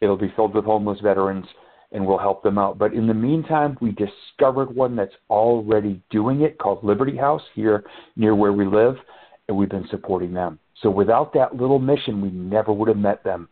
It'll 0.00 0.16
be 0.16 0.32
filled 0.36 0.54
with 0.54 0.64
homeless 0.64 1.00
veterans, 1.00 1.46
and 1.92 2.06
we'll 2.06 2.18
help 2.18 2.42
them 2.42 2.58
out. 2.58 2.78
But 2.78 2.92
in 2.92 3.06
the 3.06 3.14
meantime, 3.14 3.78
we 3.80 3.92
discovered 3.92 4.74
one 4.74 4.96
that's 4.96 5.14
already 5.30 6.02
doing 6.10 6.42
it 6.42 6.58
called 6.58 6.84
Liberty 6.84 7.16
House 7.16 7.42
here 7.54 7.84
near 8.16 8.34
where 8.34 8.52
we 8.52 8.66
live 8.66 8.96
and 9.48 9.56
we've 9.56 9.68
been 9.68 9.88
supporting 9.90 10.32
them. 10.32 10.58
So 10.82 10.90
without 10.90 11.32
that 11.34 11.56
little 11.56 11.78
mission, 11.78 12.20
we 12.20 12.30
never 12.30 12.72
would 12.72 12.88
have 12.88 12.96
met 12.96 13.22
them 13.24 13.48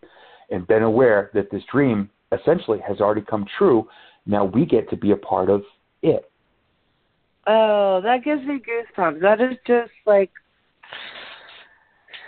and 0.50 0.66
been 0.66 0.82
aware 0.82 1.30
that 1.34 1.50
this 1.50 1.62
dream 1.70 2.10
essentially 2.32 2.78
has 2.86 3.00
already 3.00 3.22
come 3.22 3.46
true. 3.58 3.88
Now 4.26 4.44
we 4.44 4.66
get 4.66 4.88
to 4.90 4.96
be 4.96 5.12
a 5.12 5.16
part 5.16 5.50
of 5.50 5.62
it. 6.02 6.30
Oh, 7.46 8.00
that 8.02 8.24
gives 8.24 8.44
me 8.44 8.60
goosebumps. 8.60 9.20
That 9.20 9.40
is 9.40 9.56
just 9.66 9.90
like 10.06 10.30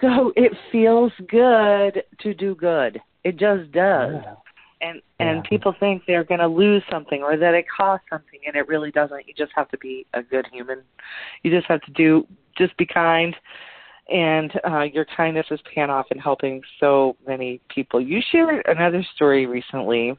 so 0.00 0.32
it 0.36 0.52
feels 0.72 1.12
good 1.28 2.02
to 2.20 2.34
do 2.34 2.54
good. 2.54 3.00
It 3.22 3.38
just 3.38 3.70
does. 3.72 4.14
Yeah. 4.14 4.34
And 4.80 5.00
and 5.18 5.36
yeah. 5.36 5.48
people 5.48 5.74
think 5.78 6.02
they're 6.06 6.24
going 6.24 6.40
to 6.40 6.48
lose 6.48 6.82
something 6.90 7.22
or 7.22 7.36
that 7.36 7.54
it 7.54 7.64
costs 7.74 8.06
something 8.10 8.40
and 8.46 8.56
it 8.56 8.68
really 8.68 8.90
doesn't. 8.90 9.26
You 9.26 9.34
just 9.34 9.52
have 9.54 9.68
to 9.70 9.78
be 9.78 10.04
a 10.14 10.22
good 10.22 10.46
human. 10.52 10.82
You 11.42 11.50
just 11.50 11.66
have 11.68 11.80
to 11.82 11.92
do 11.92 12.26
just 12.56 12.76
be 12.76 12.86
kind 12.86 13.34
and 14.10 14.52
uh, 14.68 14.82
your 14.82 15.06
kindness 15.16 15.46
is 15.50 15.60
paying 15.74 15.90
off 15.90 16.06
in 16.10 16.18
helping 16.18 16.62
so 16.78 17.16
many 17.26 17.60
people. 17.68 18.00
You 18.00 18.20
shared 18.30 18.64
another 18.66 19.04
story 19.14 19.46
recently 19.46 20.16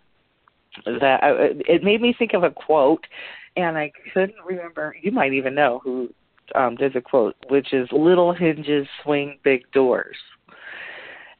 that 0.85 1.19
I, 1.23 1.29
uh, 1.29 1.47
it 1.67 1.83
made 1.83 2.01
me 2.01 2.15
think 2.17 2.33
of 2.33 2.43
a 2.43 2.49
quote, 2.49 3.05
and 3.55 3.77
I 3.77 3.91
couldn't 4.13 4.35
remember. 4.45 4.95
You 5.01 5.11
might 5.11 5.33
even 5.33 5.53
know 5.53 5.81
who 5.83 6.09
um, 6.55 6.75
did 6.75 6.93
the 6.93 7.01
quote, 7.01 7.35
which 7.49 7.73
is 7.73 7.87
"Little 7.91 8.33
hinges 8.33 8.87
swing 9.03 9.37
big 9.43 9.71
doors." 9.71 10.17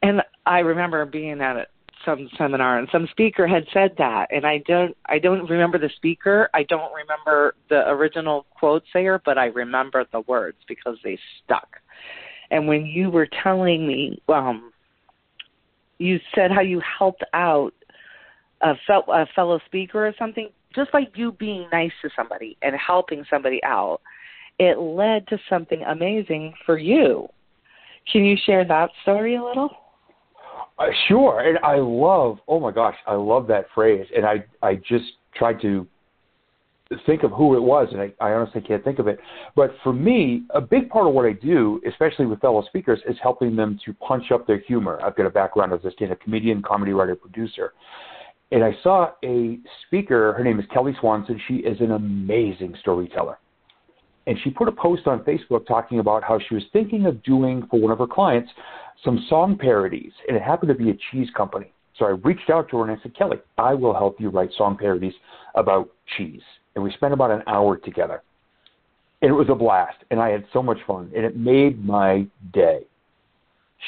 And 0.03 0.21
I 0.45 0.59
remember 0.59 1.03
being 1.05 1.41
at 1.41 1.57
some 2.05 2.29
seminar 2.38 2.77
and 2.77 2.88
some 2.91 3.07
speaker 3.12 3.47
had 3.47 3.65
said 3.74 3.95
that 3.97 4.27
and 4.31 4.45
I 4.45 4.59
don't 4.67 4.95
I 5.07 5.19
don't 5.19 5.50
remember 5.50 5.77
the 5.77 5.89
speaker. 5.95 6.50
I 6.53 6.63
don't 6.63 6.91
remember 6.93 7.55
the 7.69 7.89
original 7.89 8.45
quote 8.57 8.83
sayer, 8.93 9.21
but 9.25 9.38
I 9.38 9.47
remember 9.47 10.05
the 10.12 10.21
words 10.21 10.57
because 10.67 10.97
they 11.03 11.17
stuck. 11.43 11.67
And 12.51 12.67
when 12.67 12.85
you 12.85 13.09
were 13.09 13.27
telling 13.43 13.88
me 13.88 14.21
um 14.29 14.71
you 15.97 16.19
said 16.33 16.51
how 16.51 16.62
you 16.62 16.81
helped 17.00 17.24
out 17.33 17.74
a, 18.62 18.74
fel- 18.88 19.05
a 19.09 19.25
fellow 19.35 19.59
speaker 19.65 20.07
or 20.07 20.13
something 20.17 20.50
just 20.75 20.91
by 20.91 21.07
you 21.15 21.31
being 21.33 21.67
nice 21.71 21.91
to 22.01 22.09
somebody 22.15 22.57
and 22.62 22.75
helping 22.75 23.24
somebody 23.29 23.62
out 23.63 24.00
it 24.59 24.77
led 24.77 25.27
to 25.27 25.38
something 25.50 25.83
amazing 25.83 26.53
for 26.65 26.77
you 26.77 27.27
can 28.12 28.24
you 28.24 28.35
share 28.45 28.65
that 28.65 28.89
story 29.01 29.35
a 29.35 29.43
little 29.43 29.69
uh, 30.79 30.88
sure, 31.07 31.41
and 31.41 31.57
I 31.59 31.77
love. 31.77 32.39
Oh 32.47 32.59
my 32.59 32.71
gosh, 32.71 32.95
I 33.07 33.15
love 33.15 33.47
that 33.47 33.65
phrase, 33.74 34.05
and 34.15 34.25
I 34.25 34.43
I 34.62 34.75
just 34.75 35.05
tried 35.35 35.62
to 35.62 35.88
think 37.05 37.24
of 37.24 37.31
who 37.31 37.55
it 37.55 37.62
was, 37.62 37.88
and 37.91 38.01
I, 38.01 38.13
I 38.21 38.33
honestly 38.33 38.62
can't 38.62 38.83
think 38.83 39.00
of 39.00 39.07
it. 39.07 39.19
But 39.55 39.71
for 39.83 39.91
me, 39.91 40.43
a 40.51 40.62
big 40.62 40.89
part 40.89 41.07
of 41.07 41.13
what 41.13 41.25
I 41.25 41.33
do, 41.33 41.81
especially 41.88 42.27
with 42.27 42.39
fellow 42.41 42.63
speakers, 42.67 43.00
is 43.09 43.17
helping 43.21 43.55
them 43.55 43.79
to 43.85 43.93
punch 43.95 44.31
up 44.31 44.45
their 44.45 44.59
humor. 44.59 45.00
I've 45.03 45.15
got 45.15 45.25
a 45.25 45.31
background 45.31 45.74
as 45.74 45.83
a 45.83 45.91
stand-up 45.91 46.21
comedian, 46.21 46.62
comedy 46.62 46.93
writer, 46.93 47.15
producer, 47.15 47.74
and 48.51 48.63
I 48.63 48.71
saw 48.83 49.12
a 49.24 49.57
speaker. 49.88 50.33
Her 50.33 50.43
name 50.43 50.59
is 50.59 50.65
Kelly 50.71 50.95
Swanson. 51.00 51.41
She 51.47 51.55
is 51.55 51.79
an 51.81 51.91
amazing 51.91 52.75
storyteller. 52.81 53.39
And 54.27 54.38
she 54.44 54.50
put 54.50 54.67
a 54.67 54.72
post 54.72 55.08
on 55.08 55.20
Facebook 55.24 55.67
talking 55.67 56.00
about 56.00 56.24
how 56.24 56.39
she 56.39 56.55
was 56.55 56.63
thinking 56.74 57.05
of 57.05 57.22
doing 57.24 57.67
for 57.70 57.79
one 57.79 57.91
of 57.91 58.00
her 58.00 58.08
clients 58.08 58.51
some 59.03 59.24
song 59.29 59.58
parodies, 59.58 60.12
and 60.27 60.36
it 60.36 60.41
happened 60.41 60.70
to 60.70 60.75
be 60.75 60.89
a 60.89 60.98
cheese 61.12 61.29
company. 61.36 61.72
So 61.98 62.05
I 62.05 62.10
reached 62.10 62.50
out 62.50 62.70
to 62.70 62.77
her 62.77 62.89
and 62.89 62.98
I 62.98 63.01
said, 63.01 63.15
Kelly, 63.15 63.38
I 63.58 63.74
will 63.74 63.94
help 63.94 64.20
you 64.20 64.29
write 64.29 64.50
song 64.58 64.77
parodies 64.77 65.13
about 65.55 65.89
cheese. 66.17 66.41
And 66.75 66.84
we 66.84 66.91
spent 66.91 67.13
about 67.13 67.32
an 67.32 67.41
hour 67.48 67.77
together. 67.77 68.22
And 69.22 69.32
it 69.32 69.34
was 69.34 69.48
a 69.50 69.55
blast, 69.55 69.98
and 70.12 70.20
I 70.20 70.29
had 70.29 70.46
so 70.51 70.62
much 70.62 70.77
fun, 70.86 71.10
and 71.15 71.25
it 71.25 71.38
made 71.38 71.84
my 71.84 72.27
day. 72.53 72.82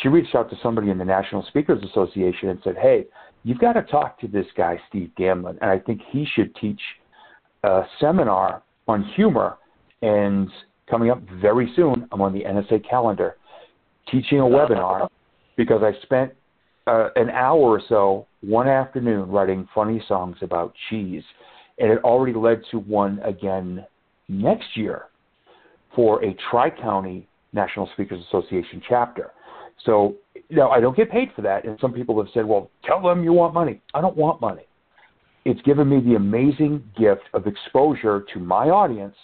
She 0.02 0.08
reached 0.08 0.36
out 0.36 0.50
to 0.50 0.58
somebody 0.64 0.90
in 0.90 0.98
the 0.98 1.06
National 1.06 1.44
Speakers 1.44 1.84
Association 1.84 2.50
and 2.50 2.60
said, 2.64 2.76
Hey, 2.78 3.06
you've 3.44 3.60
got 3.60 3.74
to 3.74 3.82
talk 3.84 4.20
to 4.22 4.28
this 4.28 4.46
guy, 4.56 4.80
Steve 4.90 5.12
Gamlin, 5.20 5.58
and 5.62 5.70
I 5.70 5.80
think 5.80 6.02
he 6.12 6.26
should 6.34 6.56
teach 6.56 6.80
a 7.64 7.84
seminar 8.00 8.64
on 8.88 9.04
humor, 9.16 9.58
and 10.02 10.50
coming 10.90 11.10
up 11.10 11.22
very 11.42 11.72
soon, 11.76 12.08
I'm 12.12 12.22
on 12.22 12.34
the 12.34 12.44
NSA 12.44 12.88
calendar 12.88 13.36
teaching 14.12 14.40
a 14.40 14.44
webinar 14.44 15.10
because 15.58 15.82
I 15.84 16.00
spent 16.04 16.34
uh, 16.88 17.10
an 17.16 17.30
hour 17.30 17.60
or 17.60 17.82
so 17.90 18.28
one 18.42 18.68
afternoon 18.68 19.30
writing 19.30 19.68
funny 19.76 20.02
songs 20.08 20.38
about 20.42 20.74
cheese, 20.90 21.24
and 21.80 21.92
it 21.92 22.00
already 22.04 22.34
led 22.34 22.62
to 22.72 22.80
one 22.80 23.20
again 23.20 23.86
next 24.30 24.76
year 24.76 25.04
for 25.96 26.24
a 26.24 26.36
Tri 26.50 26.70
County 26.70 27.28
National 27.54 27.90
Speakers 27.94 28.24
Association 28.28 28.82
chapter. 28.88 29.32
So, 29.86 30.16
know, 30.50 30.70
I 30.70 30.80
don't 30.80 30.96
get 30.96 31.12
paid 31.12 31.30
for 31.36 31.42
that. 31.44 31.66
And 31.66 31.78
some 31.80 31.94
people 31.94 32.18
have 32.24 32.32
said, 32.34 32.46
well, 32.46 32.70
tell 32.84 33.02
them 33.02 33.24
you 33.24 33.34
want 33.34 33.54
money. 33.54 33.82
I 33.94 34.02
don't 34.02 34.18
want 34.18 34.42
money. 34.42 34.66
It's 35.46 35.62
given 35.62 35.90
me 35.90 36.02
the 36.02 36.16
amazing 36.16 36.84
gift 36.98 37.24
of 37.34 37.48
exposure 37.48 38.26
to 38.34 38.40
my 38.40 38.70
audience 38.70 39.16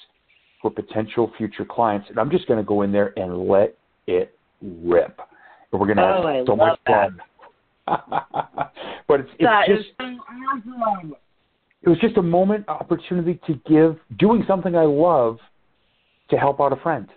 for 0.64 0.72
potential 0.72 1.32
future 1.38 1.66
clients. 1.66 2.10
And 2.10 2.18
I'm 2.18 2.32
just 2.32 2.48
going 2.48 2.58
to 2.58 2.66
go 2.66 2.82
in 2.82 2.92
there 2.92 3.14
and 3.20 3.48
let 3.48 3.78
it 4.08 4.36
rip. 4.62 5.20
And 5.72 5.80
we're 5.80 5.88
going 5.88 5.98
to 5.98 6.04
oh, 6.04 6.16
have 6.16 6.26
I 6.26 6.46
so 6.46 6.56
much 6.56 6.80
that. 6.88 7.10
fun. 7.10 7.20
but 9.08 9.20
it's, 9.20 9.30
it's 9.34 9.44
that 9.44 9.66
just, 9.68 9.90
awesome. 10.00 11.16
it 11.84 11.90
was 11.90 12.00
just 12.00 12.16
a 12.16 12.22
moment 12.22 12.68
opportunity 12.70 13.40
to 13.46 13.60
give, 13.70 14.00
doing 14.18 14.46
something 14.48 14.74
I 14.76 14.86
love 14.86 15.38
to 16.30 16.38
help 16.38 16.62
out 16.62 16.72
a 16.72 16.78
friend 16.78 17.10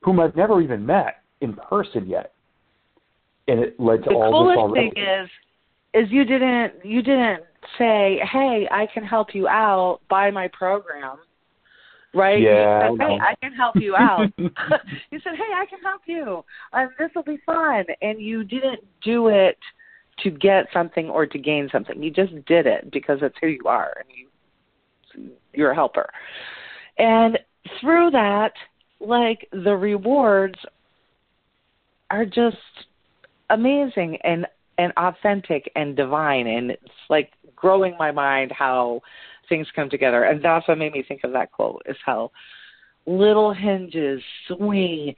whom 0.00 0.18
I've 0.18 0.34
never 0.34 0.62
even 0.62 0.86
met 0.86 1.16
in 1.42 1.52
person 1.54 2.08
yet. 2.08 2.32
And 3.48 3.60
it 3.60 3.78
led 3.78 4.04
to 4.04 4.10
all 4.10 4.20
the 4.20 4.26
all 4.26 4.44
coolest 4.44 4.56
this 4.56 4.60
already. 4.60 4.90
thing 4.94 5.04
is 5.04 5.30
is 5.94 6.12
you 6.12 6.24
didn't 6.24 6.72
you 6.84 7.02
didn't 7.02 7.42
say 7.78 8.20
hey 8.30 8.68
i 8.70 8.86
can 8.92 9.02
help 9.02 9.34
you 9.34 9.48
out 9.48 10.00
buy 10.10 10.30
my 10.30 10.48
program 10.48 11.16
right? 12.14 12.40
Yeah, 12.40 12.90
said 12.90 13.00
I 13.00 13.08
hey 13.08 13.18
i 13.20 13.34
can 13.42 13.52
help 13.52 13.76
you 13.76 13.96
out. 13.96 14.30
You 14.38 15.20
said 15.22 15.34
hey 15.36 15.52
i 15.56 15.66
can 15.68 15.80
help 15.80 16.02
you 16.06 16.44
um, 16.72 16.90
this 16.98 17.10
will 17.14 17.22
be 17.22 17.38
fun. 17.46 17.84
And 18.02 18.20
you 18.20 18.44
didn't 18.44 18.84
do 19.02 19.28
it 19.28 19.58
to 20.22 20.30
get 20.30 20.66
something 20.72 21.08
or 21.08 21.26
to 21.26 21.38
gain 21.38 21.68
something. 21.70 22.02
You 22.02 22.10
just 22.10 22.32
did 22.46 22.66
it 22.66 22.90
because 22.90 23.18
it's 23.22 23.36
who 23.40 23.48
you 23.48 23.64
are 23.66 23.92
and 23.98 24.08
you 24.16 24.28
you're 25.52 25.72
a 25.72 25.74
helper. 25.74 26.10
And 26.98 27.38
through 27.80 28.10
that 28.10 28.52
like 29.00 29.48
the 29.52 29.76
rewards 29.76 30.58
are 32.10 32.24
just 32.24 32.56
amazing 33.50 34.18
and 34.24 34.46
and 34.78 34.92
authentic 34.96 35.70
and 35.74 35.96
divine. 35.96 36.46
And 36.46 36.70
it's 36.70 36.84
like 37.08 37.32
growing 37.56 37.96
my 37.98 38.12
mind 38.12 38.52
how 38.52 39.00
things 39.48 39.66
come 39.74 39.88
together 39.90 40.24
and 40.24 40.42
that's 40.44 40.66
what 40.68 40.78
made 40.78 40.92
me 40.92 41.02
think 41.06 41.22
of 41.24 41.32
that 41.32 41.50
quote 41.52 41.82
is 41.86 41.96
how 42.04 42.30
little 43.06 43.52
hinges 43.52 44.22
swing 44.46 45.14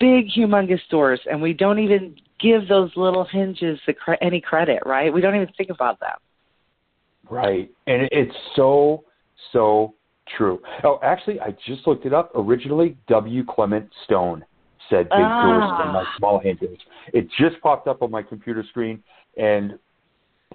big 0.00 0.26
humongous 0.36 0.80
doors 0.90 1.20
and 1.30 1.40
we 1.40 1.52
don't 1.52 1.78
even 1.78 2.14
give 2.40 2.66
those 2.68 2.90
little 2.96 3.24
hinges 3.24 3.78
the 3.86 3.92
cre- 3.92 4.14
any 4.20 4.40
credit 4.40 4.82
right 4.86 5.12
we 5.12 5.20
don't 5.20 5.34
even 5.34 5.48
think 5.56 5.70
about 5.70 6.00
them 6.00 6.16
Right. 7.30 7.70
And 7.86 8.08
it's 8.12 8.34
so, 8.56 9.04
so 9.52 9.94
true. 10.36 10.60
Oh, 10.84 10.98
actually, 11.02 11.40
I 11.40 11.54
just 11.66 11.86
looked 11.86 12.04
it 12.04 12.12
up. 12.12 12.30
Originally, 12.34 12.96
W. 13.08 13.44
Clement 13.48 13.88
Stone 14.04 14.44
said 14.90 15.08
big 15.08 15.18
doors 15.18 15.62
Ah. 15.64 15.82
and 15.84 15.92
like 15.94 16.06
small 16.18 16.38
hinges. 16.38 16.76
It 17.14 17.28
just 17.38 17.60
popped 17.62 17.88
up 17.88 18.02
on 18.02 18.10
my 18.10 18.22
computer 18.22 18.64
screen, 18.68 19.02
and 19.36 19.78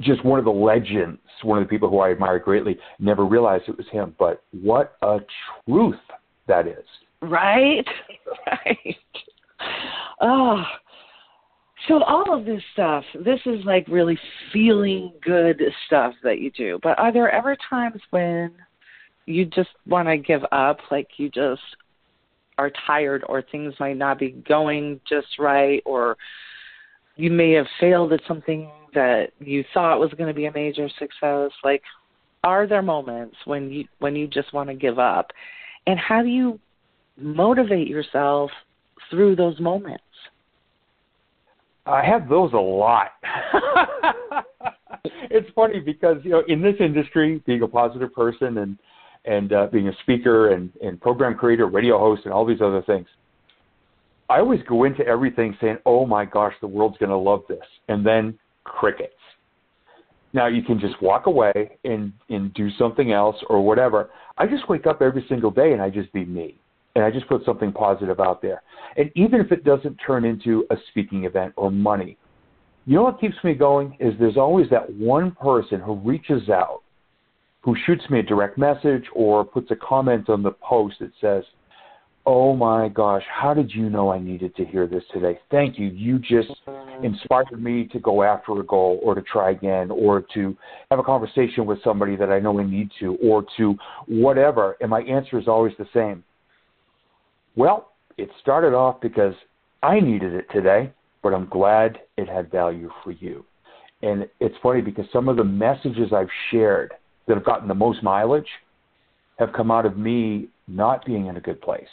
just 0.02 0.24
one 0.24 0.40
of 0.40 0.46
the 0.46 0.52
legends, 0.52 1.20
one 1.44 1.62
of 1.62 1.66
the 1.66 1.70
people 1.70 1.90
who 1.90 2.00
I 2.00 2.12
admire 2.12 2.40
greatly, 2.40 2.78
never 3.00 3.26
realized 3.26 3.66
it 3.68 3.78
was 3.78 3.88
him. 3.92 4.16
But 4.18 4.44
what 4.52 4.96
a 5.02 5.20
truth 5.68 5.96
that 6.48 6.68
is. 6.68 6.86
Right? 7.22 7.86
Right. 8.46 8.96
Oh. 10.20 10.64
So 11.88 12.04
all 12.04 12.38
of 12.38 12.46
this 12.46 12.62
stuff, 12.74 13.04
this 13.24 13.40
is 13.46 13.64
like 13.64 13.88
really 13.88 14.20
feeling 14.52 15.14
good 15.24 15.62
stuff 15.86 16.14
that 16.24 16.40
you 16.40 16.52
do. 16.52 16.80
But 16.84 17.00
are 17.00 17.14
there 17.14 17.32
ever 17.32 17.56
times 17.70 18.02
when 18.10 18.52
you 19.26 19.46
just 19.46 19.70
want 19.86 20.08
to 20.10 20.18
give 20.18 20.42
up, 20.52 20.80
like 20.92 21.08
you 21.18 21.30
just 21.30 21.62
are 22.58 22.72
tired 22.86 23.24
or 23.30 23.42
things 23.42 23.74
might 23.80 23.98
not 23.98 24.20
be 24.20 24.32
going 24.32 25.00
just 25.08 25.28
right 25.40 25.82
or 25.86 26.18
you 27.18 27.30
may 27.32 27.52
have 27.52 27.66
failed 27.80 28.14
at 28.14 28.22
something 28.28 28.72
that 28.94 29.32
you 29.40 29.64
thought 29.74 30.00
was 30.00 30.12
going 30.18 30.28
to 30.28 30.34
be 30.34 30.46
a 30.46 30.52
major 30.54 30.90
success 30.98 31.52
like 31.64 31.82
are 32.44 32.66
there 32.66 32.82
moments 32.82 33.36
when 33.46 33.70
you 33.70 33.86
when 34.00 34.16
you 34.16 34.28
just 34.28 34.54
want 34.54 34.70
to 34.70 34.76
give 34.76 34.98
up 34.98 35.32
and 35.86 36.00
how 36.00 36.22
do 36.22 36.30
you 36.30 36.60
motivate 37.18 37.88
yourself 37.88 38.50
through 39.10 39.36
those 39.36 39.60
moments 39.60 40.04
I 41.88 42.04
have 42.04 42.28
those 42.28 42.52
a 42.54 42.58
lot. 42.58 43.12
it's 45.06 45.50
funny 45.56 45.80
because 45.80 46.18
you 46.24 46.32
know 46.32 46.44
in 46.48 46.62
this 46.62 46.76
industry, 46.80 47.42
being 47.46 47.62
a 47.62 47.68
positive 47.68 48.14
person 48.14 48.58
and 48.58 48.78
and 49.26 49.54
uh, 49.54 49.68
being 49.72 49.88
a 49.88 49.94
speaker 50.02 50.54
and, 50.54 50.72
and 50.82 51.02
program 51.02 51.36
creator, 51.36 51.68
radio 51.68 51.98
host, 51.98 52.22
and 52.26 52.34
all 52.34 52.46
these 52.46 52.62
other 52.62 52.82
things, 52.84 53.08
I 54.30 54.40
always 54.40 54.62
go 54.68 54.84
into 54.84 55.06
everything 55.06 55.56
saying, 55.62 55.78
"Oh 55.86 56.06
my 56.06 56.26
gosh, 56.26 56.54
the 56.62 56.68
world's 56.68 56.98
going 56.98 57.12
to 57.12 57.18
love 57.18 57.44
this," 57.48 57.66
and 57.88 58.06
then 58.06 58.38
crickets. 58.64 59.14
Now 60.34 60.48
you 60.48 60.62
can 60.62 60.80
just 60.80 61.02
walk 61.02 61.26
away 61.26 61.78
and 61.84 62.12
and 62.30 62.54
do 62.54 62.70
something 62.72 63.12
else 63.12 63.38
or 63.50 63.66
whatever. 63.66 64.10
I 64.38 64.46
just 64.46 64.68
wake 64.70 64.86
up 64.86 65.02
every 65.02 65.26
single 65.30 65.52
day 65.52 65.72
and 65.72 65.82
I 65.82 65.90
just 65.90 66.12
be 66.14 66.26
me 66.26 66.60
and 66.98 67.06
I 67.06 67.12
just 67.12 67.28
put 67.28 67.46
something 67.46 67.72
positive 67.72 68.20
out 68.20 68.42
there. 68.42 68.64
And 68.98 69.12
even 69.16 69.40
if 69.40 69.52
it 69.52 69.64
doesn't 69.64 69.98
turn 69.98 70.26
into 70.26 70.66
a 70.72 70.76
speaking 70.90 71.26
event 71.26 71.54
or 71.56 71.72
money, 71.72 72.18
you 72.88 72.96
know 72.96 73.04
what 73.04 73.22
keeps 73.22 73.36
me 73.44 73.54
going 73.54 73.96
is 74.00 74.14
there's 74.20 74.36
always 74.36 74.68
that 74.72 74.92
one 74.94 75.32
person 75.32 75.80
who 75.80 75.94
reaches 75.96 76.50
out, 76.50 76.82
who 77.62 77.76
shoots 77.86 78.04
me 78.10 78.20
a 78.20 78.24
direct 78.24 78.58
message 78.58 79.04
or 79.14 79.46
puts 79.46 79.70
a 79.70 79.76
comment 79.76 80.30
on 80.30 80.42
the 80.42 80.54
post 80.54 80.96
that 81.00 81.12
says, 81.22 81.44
Oh 82.30 82.54
my 82.54 82.90
gosh, 82.90 83.24
how 83.34 83.54
did 83.54 83.72
you 83.72 83.90
know 83.90 84.12
I 84.12 84.20
needed 84.20 84.54
to 84.58 84.66
hear 84.66 84.86
this 84.86 85.04
today? 85.14 85.40
Thank 85.50 85.80
you. 85.80 85.88
You 85.88 86.20
just 86.20 86.50
inspired 87.02 87.64
me 87.64 87.88
to 87.94 88.00
go 88.00 88.22
after 88.22 88.60
a 88.60 88.64
goal 88.66 89.00
or 89.02 89.16
to 89.16 89.22
try 89.22 89.52
again 89.52 89.90
or 89.90 90.26
to 90.34 90.56
have 90.92 91.00
a 91.00 91.04
conversation 91.04 91.66
with 91.66 91.82
somebody 91.86 92.18
that 92.18 92.30
I 92.30 92.40
know 92.40 92.60
I 92.60 92.66
need 92.66 92.92
to 93.00 93.16
or 93.24 93.46
to 93.56 93.76
whatever. 94.08 94.76
And 94.82 94.90
my 94.90 95.04
answer 95.04 95.40
is 95.40 95.48
always 95.48 95.74
the 95.80 95.88
same 95.94 96.24
well, 97.58 97.94
it 98.18 98.30
started 98.40 98.76
off 98.76 99.02
because 99.02 99.34
I 99.82 100.00
needed 100.00 100.34
it 100.34 100.46
today, 100.54 100.94
but 101.24 101.34
I'm 101.34 101.50
glad 101.50 101.98
it 102.16 102.30
had 102.30 102.52
value 102.52 102.90
for 103.04 103.12
you. 103.12 103.44
And 104.04 104.30
it's 104.40 104.56
funny 104.62 104.82
because 104.82 105.06
some 105.12 105.28
of 105.28 105.38
the 105.38 105.44
messages 105.44 106.14
I've 106.14 106.30
shared 106.52 106.94
that 107.28 107.36
have 107.36 107.44
gotten 107.44 107.68
the 107.68 107.74
most 107.74 108.04
mileage 108.04 108.48
have 109.40 109.52
come 109.54 109.72
out 109.72 109.88
of 109.88 109.98
me 109.98 110.50
not 110.68 111.04
being 111.04 111.26
in 111.26 111.38
a 111.38 111.42
good 111.42 111.60
place, 111.62 111.88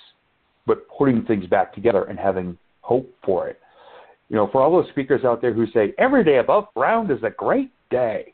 but 0.66 0.87
putting 0.96 1.24
things 1.24 1.46
back 1.46 1.74
together 1.74 2.05
and 2.05 2.18
having 2.18 2.57
hope 2.81 3.12
for 3.24 3.48
it. 3.48 3.61
You 4.29 4.37
know, 4.37 4.48
for 4.50 4.62
all 4.62 4.72
those 4.72 4.90
speakers 4.90 5.24
out 5.24 5.40
there 5.40 5.53
who 5.53 5.66
say 5.68 5.92
every 5.98 6.24
day 6.24 6.38
above 6.38 6.66
ground 6.74 7.11
is 7.11 7.22
a 7.22 7.31
great 7.31 7.70
day, 7.90 8.33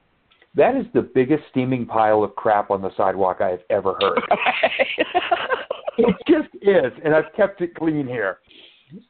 that 0.54 0.76
is 0.76 0.86
the 0.94 1.02
biggest 1.02 1.44
steaming 1.50 1.86
pile 1.86 2.24
of 2.24 2.34
crap 2.34 2.70
on 2.70 2.82
the 2.82 2.90
sidewalk 2.96 3.38
I 3.40 3.50
have 3.50 3.62
ever 3.70 3.96
heard. 4.00 4.20
it 5.98 6.16
just 6.28 6.48
is, 6.62 6.92
and 7.04 7.14
I've 7.14 7.32
kept 7.36 7.60
it 7.60 7.74
clean 7.74 8.06
here. 8.06 8.38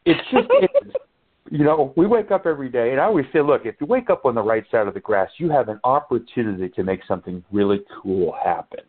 It 0.04 0.16
just 0.30 0.48
is. 0.62 0.92
You 1.52 1.64
know, 1.64 1.92
we 1.96 2.06
wake 2.06 2.30
up 2.30 2.46
every 2.46 2.68
day, 2.68 2.92
and 2.92 3.00
I 3.00 3.04
always 3.04 3.26
say, 3.33 3.40
look, 3.40 3.62
if 3.64 3.74
you 3.80 3.87
wake 3.87 4.09
up 4.09 4.24
on 4.24 4.37
the 4.37 4.42
right 4.42 4.64
side 4.70 4.87
of 4.87 4.94
the 4.94 5.00
grass, 5.00 5.28
you 5.38 5.50
have 5.50 5.68
an 5.68 5.80
opportunity 5.83 6.68
to 6.68 6.85
make 6.85 7.00
something 7.09 7.42
really 7.50 7.80
cool 8.00 8.37
happen 8.44 8.80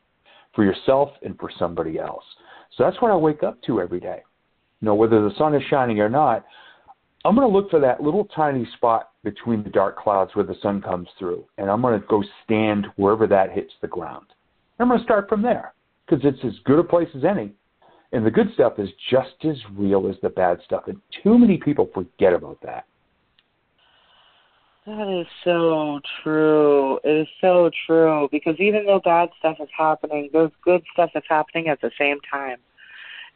for 0.53 0.63
yourself 0.63 1.09
and 1.23 1.35
for 1.39 1.49
somebody 1.57 1.97
else. 1.97 2.23
So 2.77 2.83
that's 2.83 3.01
what 3.01 3.11
I 3.11 3.15
wake 3.15 3.43
up 3.43 3.61
to 3.63 3.81
every 3.81 3.99
day. 3.99 4.21
You 4.81 4.87
know, 4.87 4.95
whether 4.95 5.21
the 5.21 5.35
sun 5.37 5.53
is 5.55 5.61
shining 5.69 5.99
or 5.99 6.09
not, 6.09 6.45
I'm 7.23 7.35
going 7.35 7.47
to 7.47 7.55
look 7.55 7.69
for 7.69 7.79
that 7.79 8.01
little 8.01 8.25
tiny 8.35 8.67
spot 8.77 9.11
between 9.23 9.63
the 9.63 9.69
dark 9.69 9.97
clouds 9.97 10.31
where 10.33 10.45
the 10.45 10.55
sun 10.61 10.81
comes 10.81 11.07
through, 11.19 11.45
and 11.57 11.69
I'm 11.69 11.81
going 11.81 11.99
to 11.99 12.07
go 12.07 12.23
stand 12.43 12.87
wherever 12.95 13.27
that 13.27 13.51
hits 13.51 13.73
the 13.81 13.87
ground. 13.87 14.25
I'm 14.79 14.87
going 14.87 14.99
to 14.99 15.05
start 15.05 15.29
from 15.29 15.43
there 15.43 15.73
because 16.05 16.25
it's 16.25 16.43
as 16.43 16.59
good 16.65 16.79
a 16.79 16.83
place 16.83 17.09
as 17.15 17.23
any. 17.23 17.51
And 18.13 18.25
the 18.25 18.31
good 18.31 18.47
stuff 18.55 18.73
is 18.77 18.89
just 19.09 19.35
as 19.47 19.55
real 19.77 20.09
as 20.09 20.15
the 20.21 20.29
bad 20.29 20.59
stuff. 20.65 20.83
And 20.87 20.99
too 21.23 21.37
many 21.37 21.57
people 21.57 21.89
forget 21.93 22.33
about 22.33 22.59
that. 22.63 22.85
That 24.85 25.19
is 25.21 25.27
so 25.43 25.99
true. 26.23 26.99
It 27.03 27.21
is 27.21 27.27
so 27.39 27.69
true 27.85 28.27
because 28.31 28.55
even 28.59 28.85
though 28.85 28.99
bad 29.03 29.29
stuff 29.37 29.57
is 29.59 29.69
happening, 29.77 30.29
there's 30.33 30.51
good 30.63 30.81
stuff 30.93 31.11
that's 31.13 31.27
happening 31.29 31.67
at 31.67 31.81
the 31.81 31.91
same 31.99 32.17
time. 32.29 32.57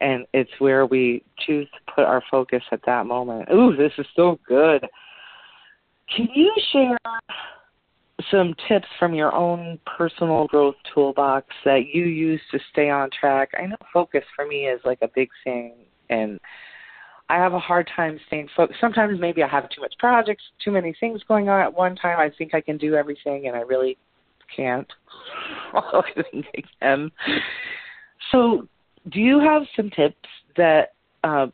And 0.00 0.26
it's 0.34 0.50
where 0.58 0.86
we 0.86 1.22
choose 1.38 1.68
to 1.70 1.92
put 1.94 2.04
our 2.04 2.22
focus 2.30 2.62
at 2.72 2.80
that 2.86 3.06
moment. 3.06 3.48
Ooh, 3.50 3.76
this 3.76 3.92
is 3.96 4.06
so 4.14 4.38
good. 4.46 4.86
Can 6.14 6.28
you 6.34 6.52
share 6.72 6.98
some 8.30 8.54
tips 8.68 8.86
from 8.98 9.14
your 9.14 9.34
own 9.34 9.78
personal 9.86 10.46
growth 10.46 10.74
toolbox 10.92 11.46
that 11.64 11.86
you 11.92 12.04
use 12.04 12.40
to 12.50 12.58
stay 12.70 12.90
on 12.90 13.10
track. 13.18 13.50
I 13.58 13.66
know 13.66 13.76
focus 13.92 14.24
for 14.34 14.46
me 14.46 14.66
is 14.66 14.80
like 14.84 14.98
a 15.02 15.08
big 15.14 15.28
thing, 15.44 15.74
and 16.08 16.40
I 17.28 17.36
have 17.36 17.54
a 17.54 17.58
hard 17.58 17.90
time 17.94 18.20
staying 18.28 18.48
focused. 18.56 18.80
Sometimes 18.80 19.18
maybe 19.20 19.42
I 19.42 19.48
have 19.48 19.68
too 19.70 19.80
much 19.80 19.94
projects, 19.98 20.44
too 20.64 20.70
many 20.70 20.94
things 21.00 21.20
going 21.26 21.48
on 21.48 21.60
at 21.60 21.72
one 21.72 21.96
time. 21.96 22.18
I 22.18 22.30
think 22.36 22.54
I 22.54 22.60
can 22.60 22.78
do 22.78 22.94
everything, 22.94 23.48
and 23.48 23.56
I 23.56 23.60
really 23.60 23.96
can't. 24.54 24.86
I 25.74 26.02
think 26.30 26.46
I 26.56 26.62
can. 26.80 27.10
So, 28.30 28.68
do 29.10 29.20
you 29.20 29.40
have 29.40 29.62
some 29.74 29.90
tips 29.90 30.16
that 30.56 30.92
uh, 31.24 31.48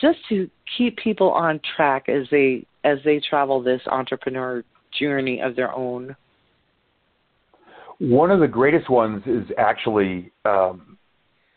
just 0.00 0.18
to 0.28 0.50
keep 0.76 0.96
people 0.98 1.30
on 1.30 1.60
track 1.76 2.08
as 2.08 2.26
they 2.30 2.66
as 2.84 2.98
they 3.04 3.20
travel 3.20 3.62
this 3.62 3.80
entrepreneur 3.86 4.62
journey 4.98 5.40
of 5.40 5.56
their 5.56 5.72
own? 5.74 6.14
One 7.98 8.30
of 8.30 8.40
the 8.40 8.48
greatest 8.48 8.90
ones 8.90 9.22
is 9.24 9.44
actually 9.56 10.30
um, 10.44 10.98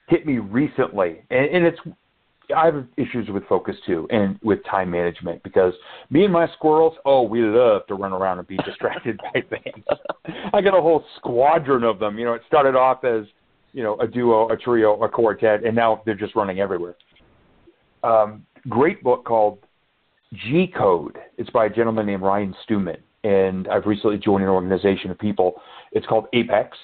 hit 0.07 0.25
me 0.25 0.37
recently, 0.37 1.23
and, 1.29 1.45
and 1.47 1.65
it's 1.65 1.79
I 2.55 2.65
have 2.65 2.86
issues 2.95 3.29
with 3.29 3.43
focus 3.47 3.75
too, 3.86 4.07
and 4.10 4.39
with 4.41 4.60
time 4.65 4.89
management 4.89 5.43
because 5.43 5.73
me 6.10 6.23
and 6.23 6.31
my 6.31 6.47
squirrels, 6.53 6.93
oh, 7.05 7.23
we 7.23 7.41
love 7.41 7.86
to 7.88 7.95
run 7.95 8.13
around 8.13 8.39
and 8.39 8.47
be 8.47 8.57
distracted 8.57 9.19
by 9.33 9.41
things. 9.41 9.83
I 10.53 10.62
got 10.62 10.77
a 10.77 10.81
whole 10.81 11.03
squadron 11.17 11.83
of 11.83 11.99
them. 11.99 12.17
You 12.17 12.25
know, 12.25 12.33
it 12.33 12.41
started 12.47 12.75
off 12.75 13.03
as 13.03 13.25
you 13.73 13.83
know 13.83 13.97
a 13.99 14.07
duo, 14.07 14.49
a 14.49 14.57
trio, 14.57 15.01
a 15.01 15.10
quartet, 15.10 15.65
and 15.65 15.75
now 15.75 16.01
they're 16.05 16.15
just 16.15 16.36
running 16.36 16.60
everywhere. 16.60 16.95
Um, 18.03 18.45
great 18.69 19.03
book 19.03 19.25
called 19.25 19.60
G 20.33 20.71
Code. 20.75 21.17
It's 21.38 21.49
by 21.49 21.65
a 21.65 21.69
gentleman 21.69 22.05
named 22.05 22.21
Ryan 22.21 22.55
Stewman, 22.63 22.97
and 23.23 23.67
I've 23.67 23.86
recently 23.86 24.17
joined 24.17 24.43
an 24.43 24.49
organization 24.49 25.12
of 25.12 25.19
people. 25.19 25.62
It's 25.91 26.05
called 26.05 26.27
Apex, 26.33 26.77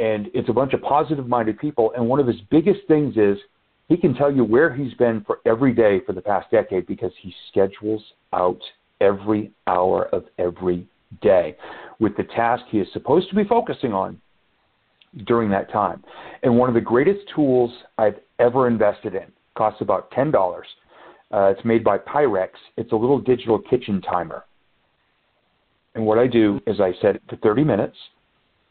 and 0.00 0.28
it's 0.34 0.48
a 0.48 0.52
bunch 0.52 0.72
of 0.72 0.82
positive-minded 0.82 1.58
people. 1.58 1.92
And 1.96 2.08
one 2.08 2.18
of 2.18 2.26
his 2.26 2.40
biggest 2.50 2.80
things 2.88 3.16
is 3.16 3.38
he 3.88 3.96
can 3.96 4.14
tell 4.14 4.32
you 4.32 4.44
where 4.44 4.74
he's 4.74 4.94
been 4.94 5.22
for 5.26 5.40
every 5.44 5.72
day 5.72 6.00
for 6.06 6.12
the 6.12 6.20
past 6.20 6.50
decade 6.50 6.86
because 6.86 7.12
he 7.20 7.34
schedules 7.50 8.02
out 8.32 8.60
every 9.00 9.50
hour 9.66 10.06
of 10.14 10.24
every 10.38 10.86
day 11.20 11.56
with 11.98 12.16
the 12.16 12.24
task 12.24 12.64
he 12.70 12.78
is 12.78 12.88
supposed 12.92 13.28
to 13.28 13.36
be 13.36 13.44
focusing 13.44 13.92
on 13.92 14.20
during 15.26 15.50
that 15.50 15.70
time. 15.70 16.02
And 16.42 16.56
one 16.56 16.68
of 16.68 16.74
the 16.74 16.80
greatest 16.80 17.20
tools 17.34 17.70
I've 17.98 18.18
ever 18.38 18.66
invested 18.66 19.14
in 19.14 19.26
costs 19.56 19.80
about 19.80 20.10
$10. 20.12 20.32
Uh, 20.34 21.52
it's 21.56 21.64
made 21.64 21.84
by 21.84 21.98
Pyrex. 21.98 22.50
It's 22.76 22.92
a 22.92 22.96
little 22.96 23.18
digital 23.18 23.58
kitchen 23.58 24.00
timer. 24.00 24.44
And 25.94 26.06
what 26.06 26.18
I 26.18 26.26
do 26.26 26.60
is 26.66 26.80
I 26.80 26.92
set 27.02 27.16
it 27.16 27.28
to 27.28 27.36
30 27.36 27.64
minutes 27.64 27.96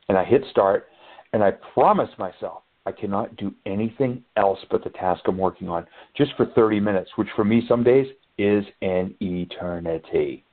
and 0.10 0.18
I 0.18 0.24
hit 0.24 0.44
start 0.50 0.88
and 1.34 1.44
I 1.44 1.52
promise 1.52 2.10
myself 2.18 2.64
I 2.86 2.92
cannot 2.92 3.36
do 3.36 3.54
anything 3.66 4.24
else 4.38 4.60
but 4.70 4.84
the 4.84 4.90
task 4.92 5.22
I'm 5.28 5.38
working 5.38 5.70
on 5.70 5.86
just 6.16 6.32
for 6.36 6.48
30 6.48 6.80
minutes, 6.80 7.12
which 7.16 7.28
for 7.36 7.44
me 7.44 7.64
some 7.68 7.84
days 7.84 8.08
is 8.38 8.66
an 8.82 9.16
eternity. 9.20 10.44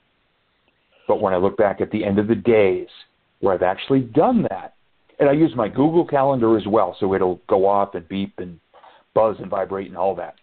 But 1.07 1.23
when 1.23 1.33
I 1.33 1.38
look 1.38 1.57
back 1.57 1.81
at 1.81 1.91
the 1.91 2.05
end 2.05 2.19
of 2.19 2.29
the 2.29 2.35
days 2.35 2.88
where 3.41 3.55
I've 3.55 3.62
actually 3.62 4.01
done 4.01 4.47
that, 4.51 4.75
and 5.19 5.29
I 5.29 5.33
use 5.33 5.53
my 5.57 5.69
Google 5.69 6.07
Calendar 6.07 6.57
as 6.59 6.67
well, 6.67 6.97
so 7.01 7.14
it'll 7.14 7.41
go 7.49 7.67
off 7.67 7.95
and 7.95 8.07
beep 8.09 8.35
and 8.38 8.61
buzz 9.14 9.37
and 9.41 9.51
vibrate 9.51 9.88
and 9.88 9.97
all 9.97 10.14
that. 10.17 10.35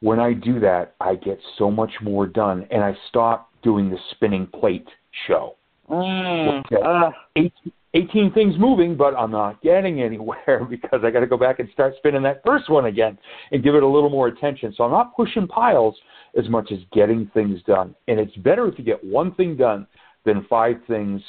When 0.00 0.18
I 0.18 0.32
do 0.32 0.58
that, 0.60 0.94
I 1.00 1.14
get 1.14 1.38
so 1.58 1.70
much 1.70 1.92
more 2.02 2.26
done, 2.26 2.66
and 2.72 2.82
I 2.82 2.94
stop 3.08 3.50
doing 3.62 3.88
the 3.88 3.98
spinning 4.10 4.48
plate 4.48 4.88
show. 5.28 5.54
Mm, 5.88 6.64
uh. 6.84 7.10
18, 7.36 7.52
18 7.94 8.32
things 8.32 8.54
moving, 8.58 8.96
but 8.96 9.14
I'm 9.14 9.30
not 9.30 9.60
getting 9.62 10.02
anywhere 10.02 10.66
because 10.70 11.00
I 11.04 11.10
got 11.10 11.20
to 11.20 11.26
go 11.26 11.36
back 11.36 11.58
and 11.58 11.68
start 11.72 11.94
spinning 11.98 12.22
that 12.22 12.42
first 12.44 12.70
one 12.70 12.86
again 12.86 13.18
and 13.50 13.62
give 13.62 13.74
it 13.74 13.82
a 13.82 13.86
little 13.86 14.10
more 14.10 14.28
attention. 14.28 14.72
So 14.76 14.84
I'm 14.84 14.90
not 14.90 15.14
pushing 15.14 15.46
piles 15.46 15.94
as 16.38 16.48
much 16.48 16.72
as 16.72 16.78
getting 16.92 17.30
things 17.34 17.60
done. 17.66 17.94
And 18.08 18.18
it's 18.18 18.34
better 18.36 18.70
to 18.70 18.82
get 18.82 19.02
one 19.04 19.34
thing 19.34 19.56
done 19.56 19.86
than 20.24 20.46
five 20.48 20.76
things 20.86 21.20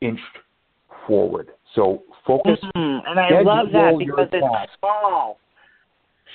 inched 0.00 0.22
forward. 1.06 1.50
So 1.74 2.02
focus. 2.26 2.58
Mm-hmm. 2.76 3.08
And 3.08 3.20
I 3.20 3.40
love 3.40 3.68
that 3.72 3.94
because 3.98 4.28
it's 4.32 4.46
task. 4.52 4.70
small. 4.78 5.38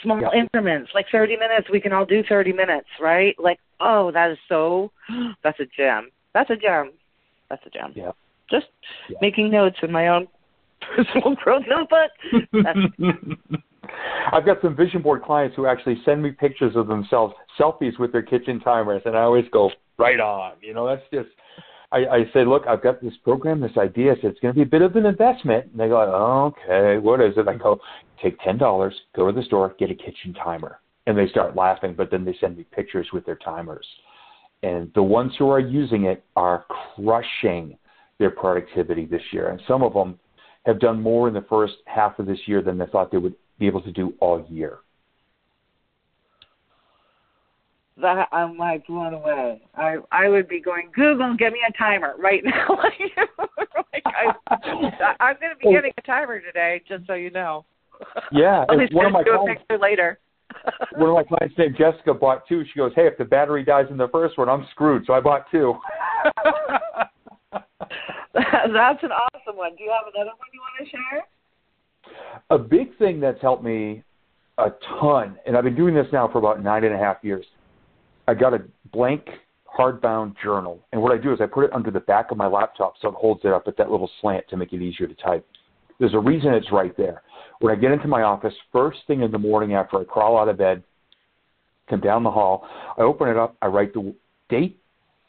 Small 0.04 0.21
yeah. 0.21 0.39
increments, 0.39 0.89
like 0.95 1.06
30 1.12 1.38
minutes. 1.38 1.67
We 1.71 1.80
can 1.80 1.93
all 1.93 2.06
do 2.06 2.24
30 2.28 2.54
minutes, 2.54 2.88
right? 3.00 3.36
Like, 3.38 3.60
oh, 3.80 4.12
that 4.12 4.32
is 4.32 4.38
so, 4.50 4.91
that's 5.43 5.60
a 5.60 5.65
gem. 5.78 6.10
That's 6.34 6.50
a 6.50 6.56
gem. 6.56 6.93
That's 7.50 7.62
a 7.67 7.69
gem. 7.69 7.93
Yeah. 7.95 8.12
Just 8.52 8.68
yeah. 9.10 9.18
making 9.22 9.50
notes 9.50 9.78
in 9.82 9.92
my 9.92 10.10
own 10.10 10.28
personal 10.96 11.36
growth 11.36 11.64
notebook. 11.68 12.12
I've 14.32 14.46
got 14.46 14.62
some 14.62 14.76
vision 14.76 15.02
board 15.02 15.24
clients 15.24 15.56
who 15.56 15.66
actually 15.66 16.02
send 16.06 16.22
me 16.22 16.32
pictures 16.32 16.76
of 16.76 16.88
themselves, 16.88 17.34
selfies 17.60 17.98
with 18.00 18.12
their 18.12 18.22
kitchen 18.22 18.60
timers, 18.60 19.02
and 19.06 19.18
I 19.18 19.22
always 19.22 19.46
go 19.52 19.72
right 19.98 20.20
on. 20.20 20.54
You 20.62 20.74
know, 20.74 20.88
that's 20.88 21.04
just. 21.14 21.30
I, 21.94 22.06
I 22.06 22.24
say, 22.34 22.46
look, 22.46 22.64
I've 22.68 22.82
got 22.82 23.02
this 23.02 23.14
program, 23.22 23.60
this 23.60 23.76
idea. 23.78 24.16
Said 24.22 24.32
it's 24.32 24.40
going 24.40 24.54
to 24.54 24.58
be 24.58 24.62
a 24.62 24.66
bit 24.66 24.82
of 24.82 24.96
an 24.96 25.06
investment, 25.06 25.72
and 25.72 25.80
they 25.80 25.90
go, 25.90 26.00
okay, 26.70 26.98
what 27.00 27.20
is 27.20 27.34
it? 27.36 27.50
I 27.50 27.56
go, 27.56 27.80
take 28.24 28.40
ten 28.40 28.58
dollars, 28.58 28.94
go 29.14 29.28
to 29.30 29.34
the 29.34 29.46
store, 29.46 29.76
get 29.78 29.92
a 29.92 29.96
kitchen 29.96 30.34
timer, 30.34 30.80
and 31.06 31.18
they 31.18 31.28
start 31.28 31.56
laughing. 31.56 31.94
But 31.98 32.10
then 32.10 32.24
they 32.24 32.36
send 32.40 32.58
me 32.58 32.66
pictures 32.72 33.08
with 33.12 33.26
their 33.26 33.36
timers, 33.36 33.86
and 34.64 34.90
the 34.96 35.04
ones 35.04 35.34
who 35.38 35.50
are 35.50 35.60
using 35.60 36.06
it 36.06 36.24
are 36.38 36.66
crushing 36.96 37.78
their 38.22 38.32
productivity 38.32 39.06
this 39.06 39.24
year. 39.34 39.50
And 39.50 39.60
some 39.68 39.82
of 39.82 39.94
them 39.94 40.18
have 40.66 40.80
done 40.80 41.02
more 41.02 41.28
in 41.28 41.34
the 41.34 41.46
first 41.50 41.74
half 41.88 42.20
of 42.20 42.28
this 42.28 42.38
year 42.46 42.62
than 42.62 42.78
they 42.78 42.86
thought 42.86 43.12
they 43.12 43.18
would 43.18 43.36
be 43.60 43.68
able 43.68 43.82
to 43.82 43.92
do 43.92 44.14
all 44.22 44.46
year. 44.48 44.78
That 47.98 48.28
I'm 48.32 48.58
like 48.58 48.88
blown 48.88 49.14
away. 49.14 49.62
I 49.76 49.98
I 50.12 50.30
would 50.30 50.48
be 50.48 50.62
going 50.62 50.90
Google, 50.96 51.26
and 51.26 51.38
get 51.38 51.52
me 51.52 51.60
a 51.68 51.78
timer 51.78 52.16
right 52.18 52.42
now. 52.46 52.68
like 53.94 54.04
I, 54.06 54.34
I'm 55.20 55.36
going 55.40 55.52
to 55.52 55.58
be 55.60 55.72
getting 55.72 55.92
a 55.98 56.02
timer 56.04 56.40
today, 56.40 56.82
just 56.88 57.06
so 57.06 57.14
you 57.14 57.32
know. 57.32 57.66
Yeah, 58.32 58.66
one 58.92 59.06
of 59.08 59.12
my 59.12 59.24
do 59.24 59.34
a 59.34 59.46
picture 59.46 59.78
later. 59.78 60.20
one 60.96 61.10
of 61.10 61.16
my 61.16 61.24
clients 61.24 61.56
named 61.58 61.76
Jessica 61.78 62.14
bought 62.14 62.48
two. 62.48 62.64
She 62.72 62.80
goes, 62.80 62.92
"Hey, 62.96 63.08
if 63.08 63.18
the 63.18 63.26
battery 63.26 63.64
dies 63.64 63.86
in 63.92 63.98
the 63.98 64.08
first 64.08 64.38
one, 64.38 64.48
I'm 64.48 64.66
screwed." 64.72 65.06
So 65.06 65.14
I 65.14 65.20
bought 65.20 65.46
two. 65.52 65.76
that's 68.34 69.04
an 69.04 69.12
awesome 69.12 69.58
one. 69.58 69.76
Do 69.76 69.84
you 69.84 69.92
have 69.92 70.12
another 70.14 70.32
one 70.38 70.48
you 70.54 70.60
want 70.60 70.76
to 70.80 70.90
share? 70.90 71.26
A 72.50 72.58
big 72.58 72.98
thing 72.98 73.20
that's 73.20 73.42
helped 73.42 73.64
me 73.64 74.04
a 74.58 74.70
ton, 75.00 75.38
and 75.46 75.58
I've 75.58 75.64
been 75.64 75.76
doing 75.76 75.96
this 75.96 76.08
now 76.12 76.28
for 76.28 76.38
about 76.38 76.64
nine 76.64 76.84
and 76.84 76.94
a 76.94 76.98
half 76.98 77.18
years. 77.24 77.46
I 78.28 78.34
got 78.34 78.54
a 78.54 78.62
blank 78.92 79.28
hardbound 79.78 80.36
journal, 80.44 80.80
and 80.92 81.02
what 81.02 81.12
I 81.12 81.18
do 81.18 81.34
is 81.34 81.40
I 81.42 81.46
put 81.46 81.66
it 81.66 81.74
under 81.74 81.92
the 81.92 82.02
back 82.02 82.32
of 82.32 82.38
my 82.38 82.48
laptop 82.48 82.96
so 83.02 83.10
it 83.10 83.16
holds 83.16 83.42
it 83.44 83.52
up 83.52 83.68
at 83.68 83.78
that 83.78 83.90
little 83.90 84.10
slant 84.20 84.46
to 84.50 84.58
make 84.58 84.74
it 84.74 84.82
easier 84.82 85.08
to 85.08 85.16
type. 85.16 85.46
There's 86.00 86.14
a 86.14 86.20
reason 86.20 86.54
it's 86.54 86.72
right 86.72 86.96
there. 86.98 87.22
When 87.60 87.76
I 87.76 87.80
get 87.80 87.92
into 87.92 88.08
my 88.08 88.24
office, 88.24 88.54
first 88.72 89.00
thing 89.08 89.22
in 89.22 89.32
the 89.32 89.38
morning 89.38 89.74
after 89.74 90.00
I 90.00 90.04
crawl 90.04 90.38
out 90.38 90.50
of 90.50 90.58
bed, 90.58 90.84
come 91.90 92.02
down 92.02 92.24
the 92.24 92.32
hall, 92.32 92.68
I 92.98 93.02
open 93.02 93.30
it 93.30 93.38
up, 93.38 93.56
I 93.62 93.68
write 93.68 93.94
the 93.94 94.14
date, 94.50 94.81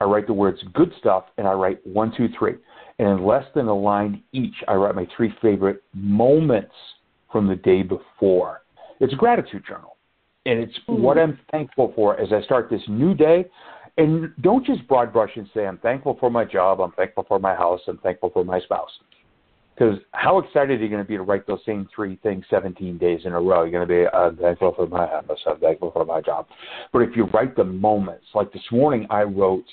I 0.03 0.05
write 0.05 0.27
the 0.27 0.33
words 0.33 0.59
good 0.75 0.93
stuff, 0.99 1.27
and 1.39 1.47
I 1.47 1.53
write 1.53 1.79
one, 1.87 2.13
two, 2.17 2.29
three. 2.37 2.55
And 2.99 3.09
in 3.09 3.25
less 3.25 3.45
than 3.55 3.69
a 3.69 3.75
line 3.75 4.23
each, 4.33 4.55
I 4.67 4.75
write 4.75 4.97
my 4.97 5.07
three 5.17 5.33
favorite 5.41 5.83
moments 5.95 6.75
from 7.31 7.47
the 7.47 7.55
day 7.55 7.83
before. 7.83 8.63
It's 8.99 9.13
a 9.13 9.17
gratitude 9.17 9.63
journal. 9.67 9.97
And 10.45 10.59
it's 10.59 10.77
mm-hmm. 10.89 11.01
what 11.01 11.19
I'm 11.19 11.39
thankful 11.53 11.93
for 11.95 12.19
as 12.19 12.33
I 12.33 12.43
start 12.43 12.69
this 12.69 12.83
new 12.89 13.15
day. 13.15 13.47
And 13.97 14.33
don't 14.41 14.67
just 14.67 14.87
broad 14.89 15.13
brush 15.13 15.31
and 15.37 15.49
say, 15.55 15.67
I'm 15.67 15.79
thankful 15.79 16.17
for 16.19 16.31
my 16.31 16.45
job, 16.45 16.81
I'm 16.81 16.93
thankful 16.93 17.25
for 17.29 17.39
my 17.39 17.55
house, 17.55 17.81
I'm 17.87 17.99
thankful 17.99 18.31
for 18.31 18.45
my 18.45 18.61
spouse. 18.61 18.91
Because 19.75 19.99
how 20.13 20.39
excited 20.39 20.81
are 20.81 20.83
you 20.83 20.91
going 20.91 21.03
to 21.03 21.09
be 21.09 21.17
to 21.17 21.23
write 21.23 21.47
those 21.47 21.61
same 21.65 21.89
three 21.95 22.17
things 22.23 22.45
17 22.51 22.99
days 22.99 23.21
in 23.25 23.33
a 23.33 23.41
row? 23.41 23.63
You're 23.63 23.71
going 23.71 23.89
to 23.89 23.95
be, 23.95 24.17
I'm 24.17 24.37
thankful 24.37 24.75
for 24.75 24.87
my 24.87 25.07
house, 25.07 25.39
I'm 25.47 25.59
thankful 25.61 25.93
for 25.93 26.05
my 26.05 26.21
job. 26.21 26.47
But 26.93 27.01
if 27.01 27.17
you 27.17 27.25
write 27.27 27.57
the 27.57 27.65
moments, 27.65 28.27
like 28.35 28.53
this 28.53 28.63
morning, 28.71 29.07
I 29.11 29.23
wrote 29.23 29.65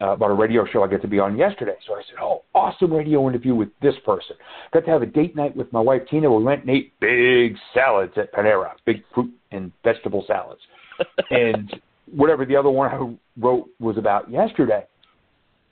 uh, 0.00 0.12
about 0.12 0.30
a 0.30 0.34
radio 0.34 0.64
show 0.72 0.82
I 0.82 0.88
got 0.88 1.02
to 1.02 1.08
be 1.08 1.18
on 1.18 1.36
yesterday. 1.36 1.76
So 1.86 1.94
I 1.94 2.02
said, 2.08 2.16
"Oh, 2.20 2.42
awesome 2.54 2.92
radio 2.92 3.28
interview 3.28 3.54
with 3.54 3.68
this 3.82 3.94
person." 4.04 4.36
Got 4.72 4.84
to 4.86 4.90
have 4.90 5.02
a 5.02 5.06
date 5.06 5.36
night 5.36 5.54
with 5.56 5.72
my 5.72 5.80
wife 5.80 6.02
Tina. 6.10 6.32
We 6.32 6.42
went 6.42 6.62
and 6.62 6.70
ate 6.70 6.98
big 7.00 7.56
salads 7.74 8.12
at 8.16 8.32
Panera, 8.32 8.72
big 8.86 9.02
fruit 9.14 9.30
and 9.52 9.72
vegetable 9.84 10.24
salads, 10.26 10.60
and 11.30 11.80
whatever 12.10 12.44
the 12.44 12.56
other 12.56 12.70
one 12.70 12.90
I 12.90 13.44
wrote 13.44 13.68
was 13.78 13.98
about 13.98 14.30
yesterday. 14.30 14.86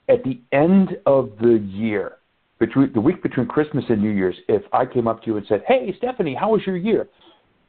At 0.07 0.23
the 0.23 0.39
end 0.51 0.97
of 1.05 1.31
the 1.39 1.59
year, 1.69 2.13
between 2.59 2.91
the 2.93 3.01
week 3.01 3.21
between 3.21 3.47
Christmas 3.47 3.85
and 3.89 4.01
New 4.01 4.11
Year's, 4.11 4.35
if 4.47 4.63
I 4.73 4.85
came 4.85 5.07
up 5.07 5.21
to 5.23 5.27
you 5.27 5.37
and 5.37 5.45
said, 5.47 5.63
"Hey, 5.67 5.93
Stephanie, 5.97 6.35
how 6.35 6.51
was 6.51 6.61
your 6.65 6.77
year?" 6.77 7.07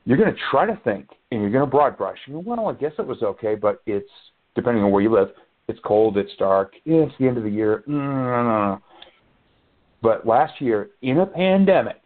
You're 0.07 0.16
going 0.16 0.33
to 0.33 0.40
try 0.51 0.64
to 0.64 0.81
think, 0.83 1.09
and 1.31 1.42
you're 1.42 1.51
going 1.51 1.64
to 1.64 1.70
broad 1.70 1.99
brush. 1.99 2.16
You 2.27 2.33
go, 2.33 2.38
well, 2.40 2.68
I 2.68 2.73
guess 2.73 2.92
it 2.99 3.07
was 3.07 3.23
okay, 3.23 3.55
but 3.55 3.83
it's 3.85 4.09
depending 4.55 4.83
on 4.83 4.90
where 4.90 5.03
you 5.03 5.12
live 5.12 5.29
It's 5.71 5.81
cold. 5.85 6.19
It's 6.19 6.35
dark. 6.39 6.75
Yeah, 6.85 7.05
it's 7.05 7.15
the 7.19 7.29
end 7.29 7.39
of 7.39 7.45
the 7.45 7.51
year. 7.51 7.85
Mm-hmm. 7.89 8.83
But 10.03 10.27
last 10.27 10.61
year, 10.61 10.91
in 11.03 11.19
a 11.19 11.27
pandemic, 11.27 12.01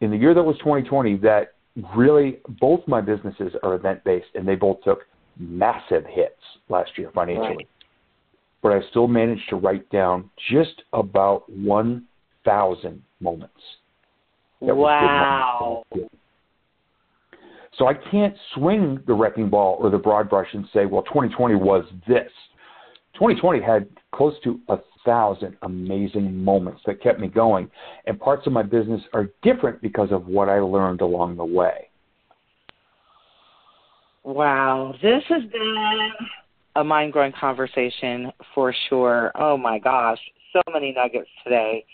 in 0.00 0.10
the 0.10 0.16
year 0.16 0.34
that 0.34 0.42
was 0.42 0.56
2020, 0.58 1.16
that 1.18 1.54
really 1.96 2.38
both 2.60 2.80
my 2.86 3.00
businesses 3.00 3.52
are 3.62 3.74
event 3.74 4.04
based, 4.04 4.26
and 4.34 4.46
they 4.46 4.54
both 4.54 4.82
took 4.82 5.00
massive 5.38 6.04
hits 6.06 6.40
last 6.68 6.90
year 6.96 7.10
financially. 7.14 7.56
Right. 7.56 7.68
But 8.62 8.72
I 8.72 8.80
still 8.90 9.06
managed 9.06 9.48
to 9.50 9.56
write 9.56 9.88
down 9.90 10.30
just 10.50 10.82
about 10.92 11.48
1,000 11.50 13.02
moments. 13.20 13.54
Wow. 14.60 15.84
So 17.78 17.86
I 17.86 17.94
can't 18.10 18.34
swing 18.54 19.00
the 19.06 19.12
wrecking 19.12 19.50
ball 19.50 19.76
or 19.78 19.90
the 19.90 19.98
broad 19.98 20.30
brush 20.30 20.48
and 20.54 20.66
say, 20.72 20.86
well, 20.86 21.02
2020 21.02 21.54
was 21.56 21.84
this. 22.08 22.32
2020 23.16 23.62
had 23.62 23.88
close 24.14 24.34
to 24.44 24.60
a 24.68 24.78
thousand 25.04 25.56
amazing 25.62 26.44
moments 26.44 26.82
that 26.84 27.02
kept 27.02 27.18
me 27.18 27.28
going. 27.28 27.70
And 28.06 28.20
parts 28.20 28.46
of 28.46 28.52
my 28.52 28.62
business 28.62 29.00
are 29.14 29.28
different 29.42 29.80
because 29.80 30.12
of 30.12 30.26
what 30.26 30.48
I 30.48 30.60
learned 30.60 31.00
along 31.00 31.36
the 31.36 31.44
way. 31.44 31.88
Wow. 34.24 34.94
This 35.00 35.22
has 35.28 35.42
been 35.50 36.10
a 36.74 36.84
mind 36.84 37.12
growing 37.12 37.32
conversation 37.32 38.32
for 38.54 38.74
sure. 38.88 39.32
Oh 39.34 39.56
my 39.56 39.78
gosh. 39.78 40.18
So 40.52 40.60
many 40.72 40.92
nuggets 40.92 41.30
today. 41.44 41.84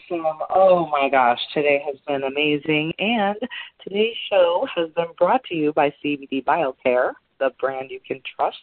Oh 0.51 0.88
my 0.90 1.09
gosh, 1.11 1.38
today 1.53 1.83
has 1.85 1.97
been 2.07 2.23
amazing. 2.25 2.92
And 2.99 3.37
today's 3.83 4.16
show 4.31 4.66
has 4.75 4.88
been 4.97 5.12
brought 5.18 5.45
to 5.45 5.55
you 5.55 5.73
by 5.73 5.92
CBD 6.03 6.42
BioCare, 6.45 7.12
the 7.38 7.51
brand 7.61 7.90
you 7.90 8.01
can 8.07 8.23
trust. 8.37 8.61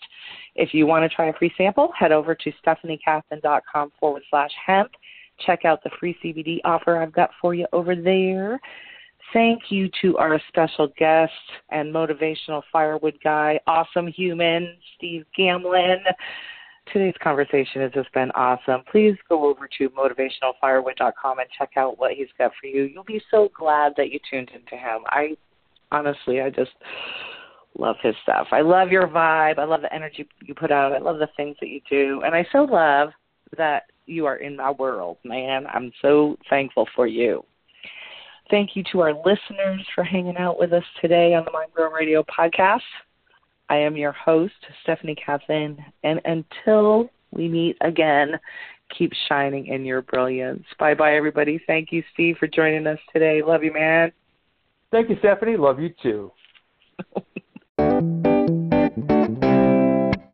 If 0.55 0.73
you 0.73 0.87
want 0.87 1.09
to 1.09 1.15
try 1.15 1.27
a 1.27 1.33
free 1.33 1.53
sample, 1.57 1.91
head 1.97 2.11
over 2.11 2.33
to 2.33 2.51
stephaniekathan.com 2.65 3.91
forward 3.99 4.23
slash 4.29 4.51
hemp. 4.65 4.91
Check 5.45 5.65
out 5.65 5.83
the 5.83 5.91
free 5.99 6.17
CBD 6.23 6.59
offer 6.65 6.97
I've 6.97 7.13
got 7.13 7.29
for 7.39 7.53
you 7.53 7.67
over 7.71 7.95
there. 7.95 8.59
Thank 9.33 9.63
you 9.69 9.89
to 10.01 10.17
our 10.17 10.41
special 10.47 10.87
guest 10.97 11.31
and 11.69 11.93
motivational 11.93 12.63
firewood 12.71 13.19
guy, 13.23 13.59
awesome 13.67 14.07
human, 14.07 14.75
Steve 14.97 15.25
Gamlin. 15.37 15.99
Today's 16.91 17.15
conversation 17.21 17.81
has 17.81 17.91
just 17.91 18.11
been 18.13 18.31
awesome. 18.31 18.81
Please 18.91 19.15
go 19.27 19.45
over 19.45 19.69
to 19.77 19.89
motivationalfirewood.com 19.89 21.39
and 21.39 21.47
check 21.57 21.71
out 21.77 21.99
what 21.99 22.13
he's 22.13 22.27
got 22.37 22.51
for 22.59 22.67
you. 22.67 22.83
You'll 22.83 23.03
be 23.03 23.21
so 23.29 23.49
glad 23.57 23.93
that 23.97 24.11
you 24.11 24.19
tuned 24.29 24.49
into 24.53 24.75
him. 24.75 25.01
I 25.07 25.37
honestly, 25.91 26.41
I 26.41 26.49
just 26.49 26.71
love 27.77 27.97
his 28.01 28.15
stuff. 28.23 28.47
I 28.51 28.61
love 28.61 28.91
your 28.91 29.07
vibe. 29.07 29.59
I 29.59 29.65
love 29.65 29.81
the 29.81 29.93
energy 29.93 30.27
you 30.43 30.55
put 30.55 30.71
out. 30.71 30.93
I 30.93 30.99
love 30.99 31.19
the 31.19 31.29
things 31.37 31.57
that 31.61 31.69
you 31.69 31.81
do. 31.89 32.21
And 32.25 32.33
I 32.33 32.45
so 32.51 32.63
love 32.63 33.09
that 33.57 33.83
you 34.05 34.25
are 34.25 34.37
in 34.37 34.55
my 34.55 34.71
world, 34.71 35.17
man. 35.23 35.65
I'm 35.71 35.91
so 36.01 36.37
thankful 36.49 36.87
for 36.95 37.07
you. 37.07 37.43
Thank 38.49 38.75
you 38.75 38.83
to 38.91 39.01
our 39.01 39.13
listeners 39.13 39.85
for 39.93 40.03
hanging 40.03 40.37
out 40.37 40.59
with 40.59 40.73
us 40.73 40.83
today 41.01 41.35
on 41.35 41.45
the 41.45 41.51
Mind 41.51 41.71
Grow 41.73 41.91
Radio 41.91 42.23
podcast. 42.23 42.79
I 43.69 43.77
am 43.77 43.95
your 43.95 44.11
host, 44.11 44.53
Stephanie 44.83 45.15
Kathan, 45.15 45.77
and 46.03 46.19
until 46.25 47.09
we 47.31 47.47
meet 47.47 47.77
again, 47.81 48.39
keep 48.97 49.11
shining 49.27 49.67
in 49.67 49.85
your 49.85 50.01
brilliance. 50.01 50.65
Bye 50.79 50.95
bye, 50.95 51.15
everybody. 51.15 51.61
Thank 51.67 51.91
you, 51.91 52.03
Steve, 52.13 52.37
for 52.39 52.47
joining 52.47 52.87
us 52.87 52.99
today. 53.13 53.41
Love 53.45 53.63
you, 53.63 53.73
man. 53.73 54.11
Thank 54.91 55.09
you, 55.09 55.17
Stephanie. 55.19 55.57
Love 55.57 55.79
you 55.79 55.93
too. 56.01 56.31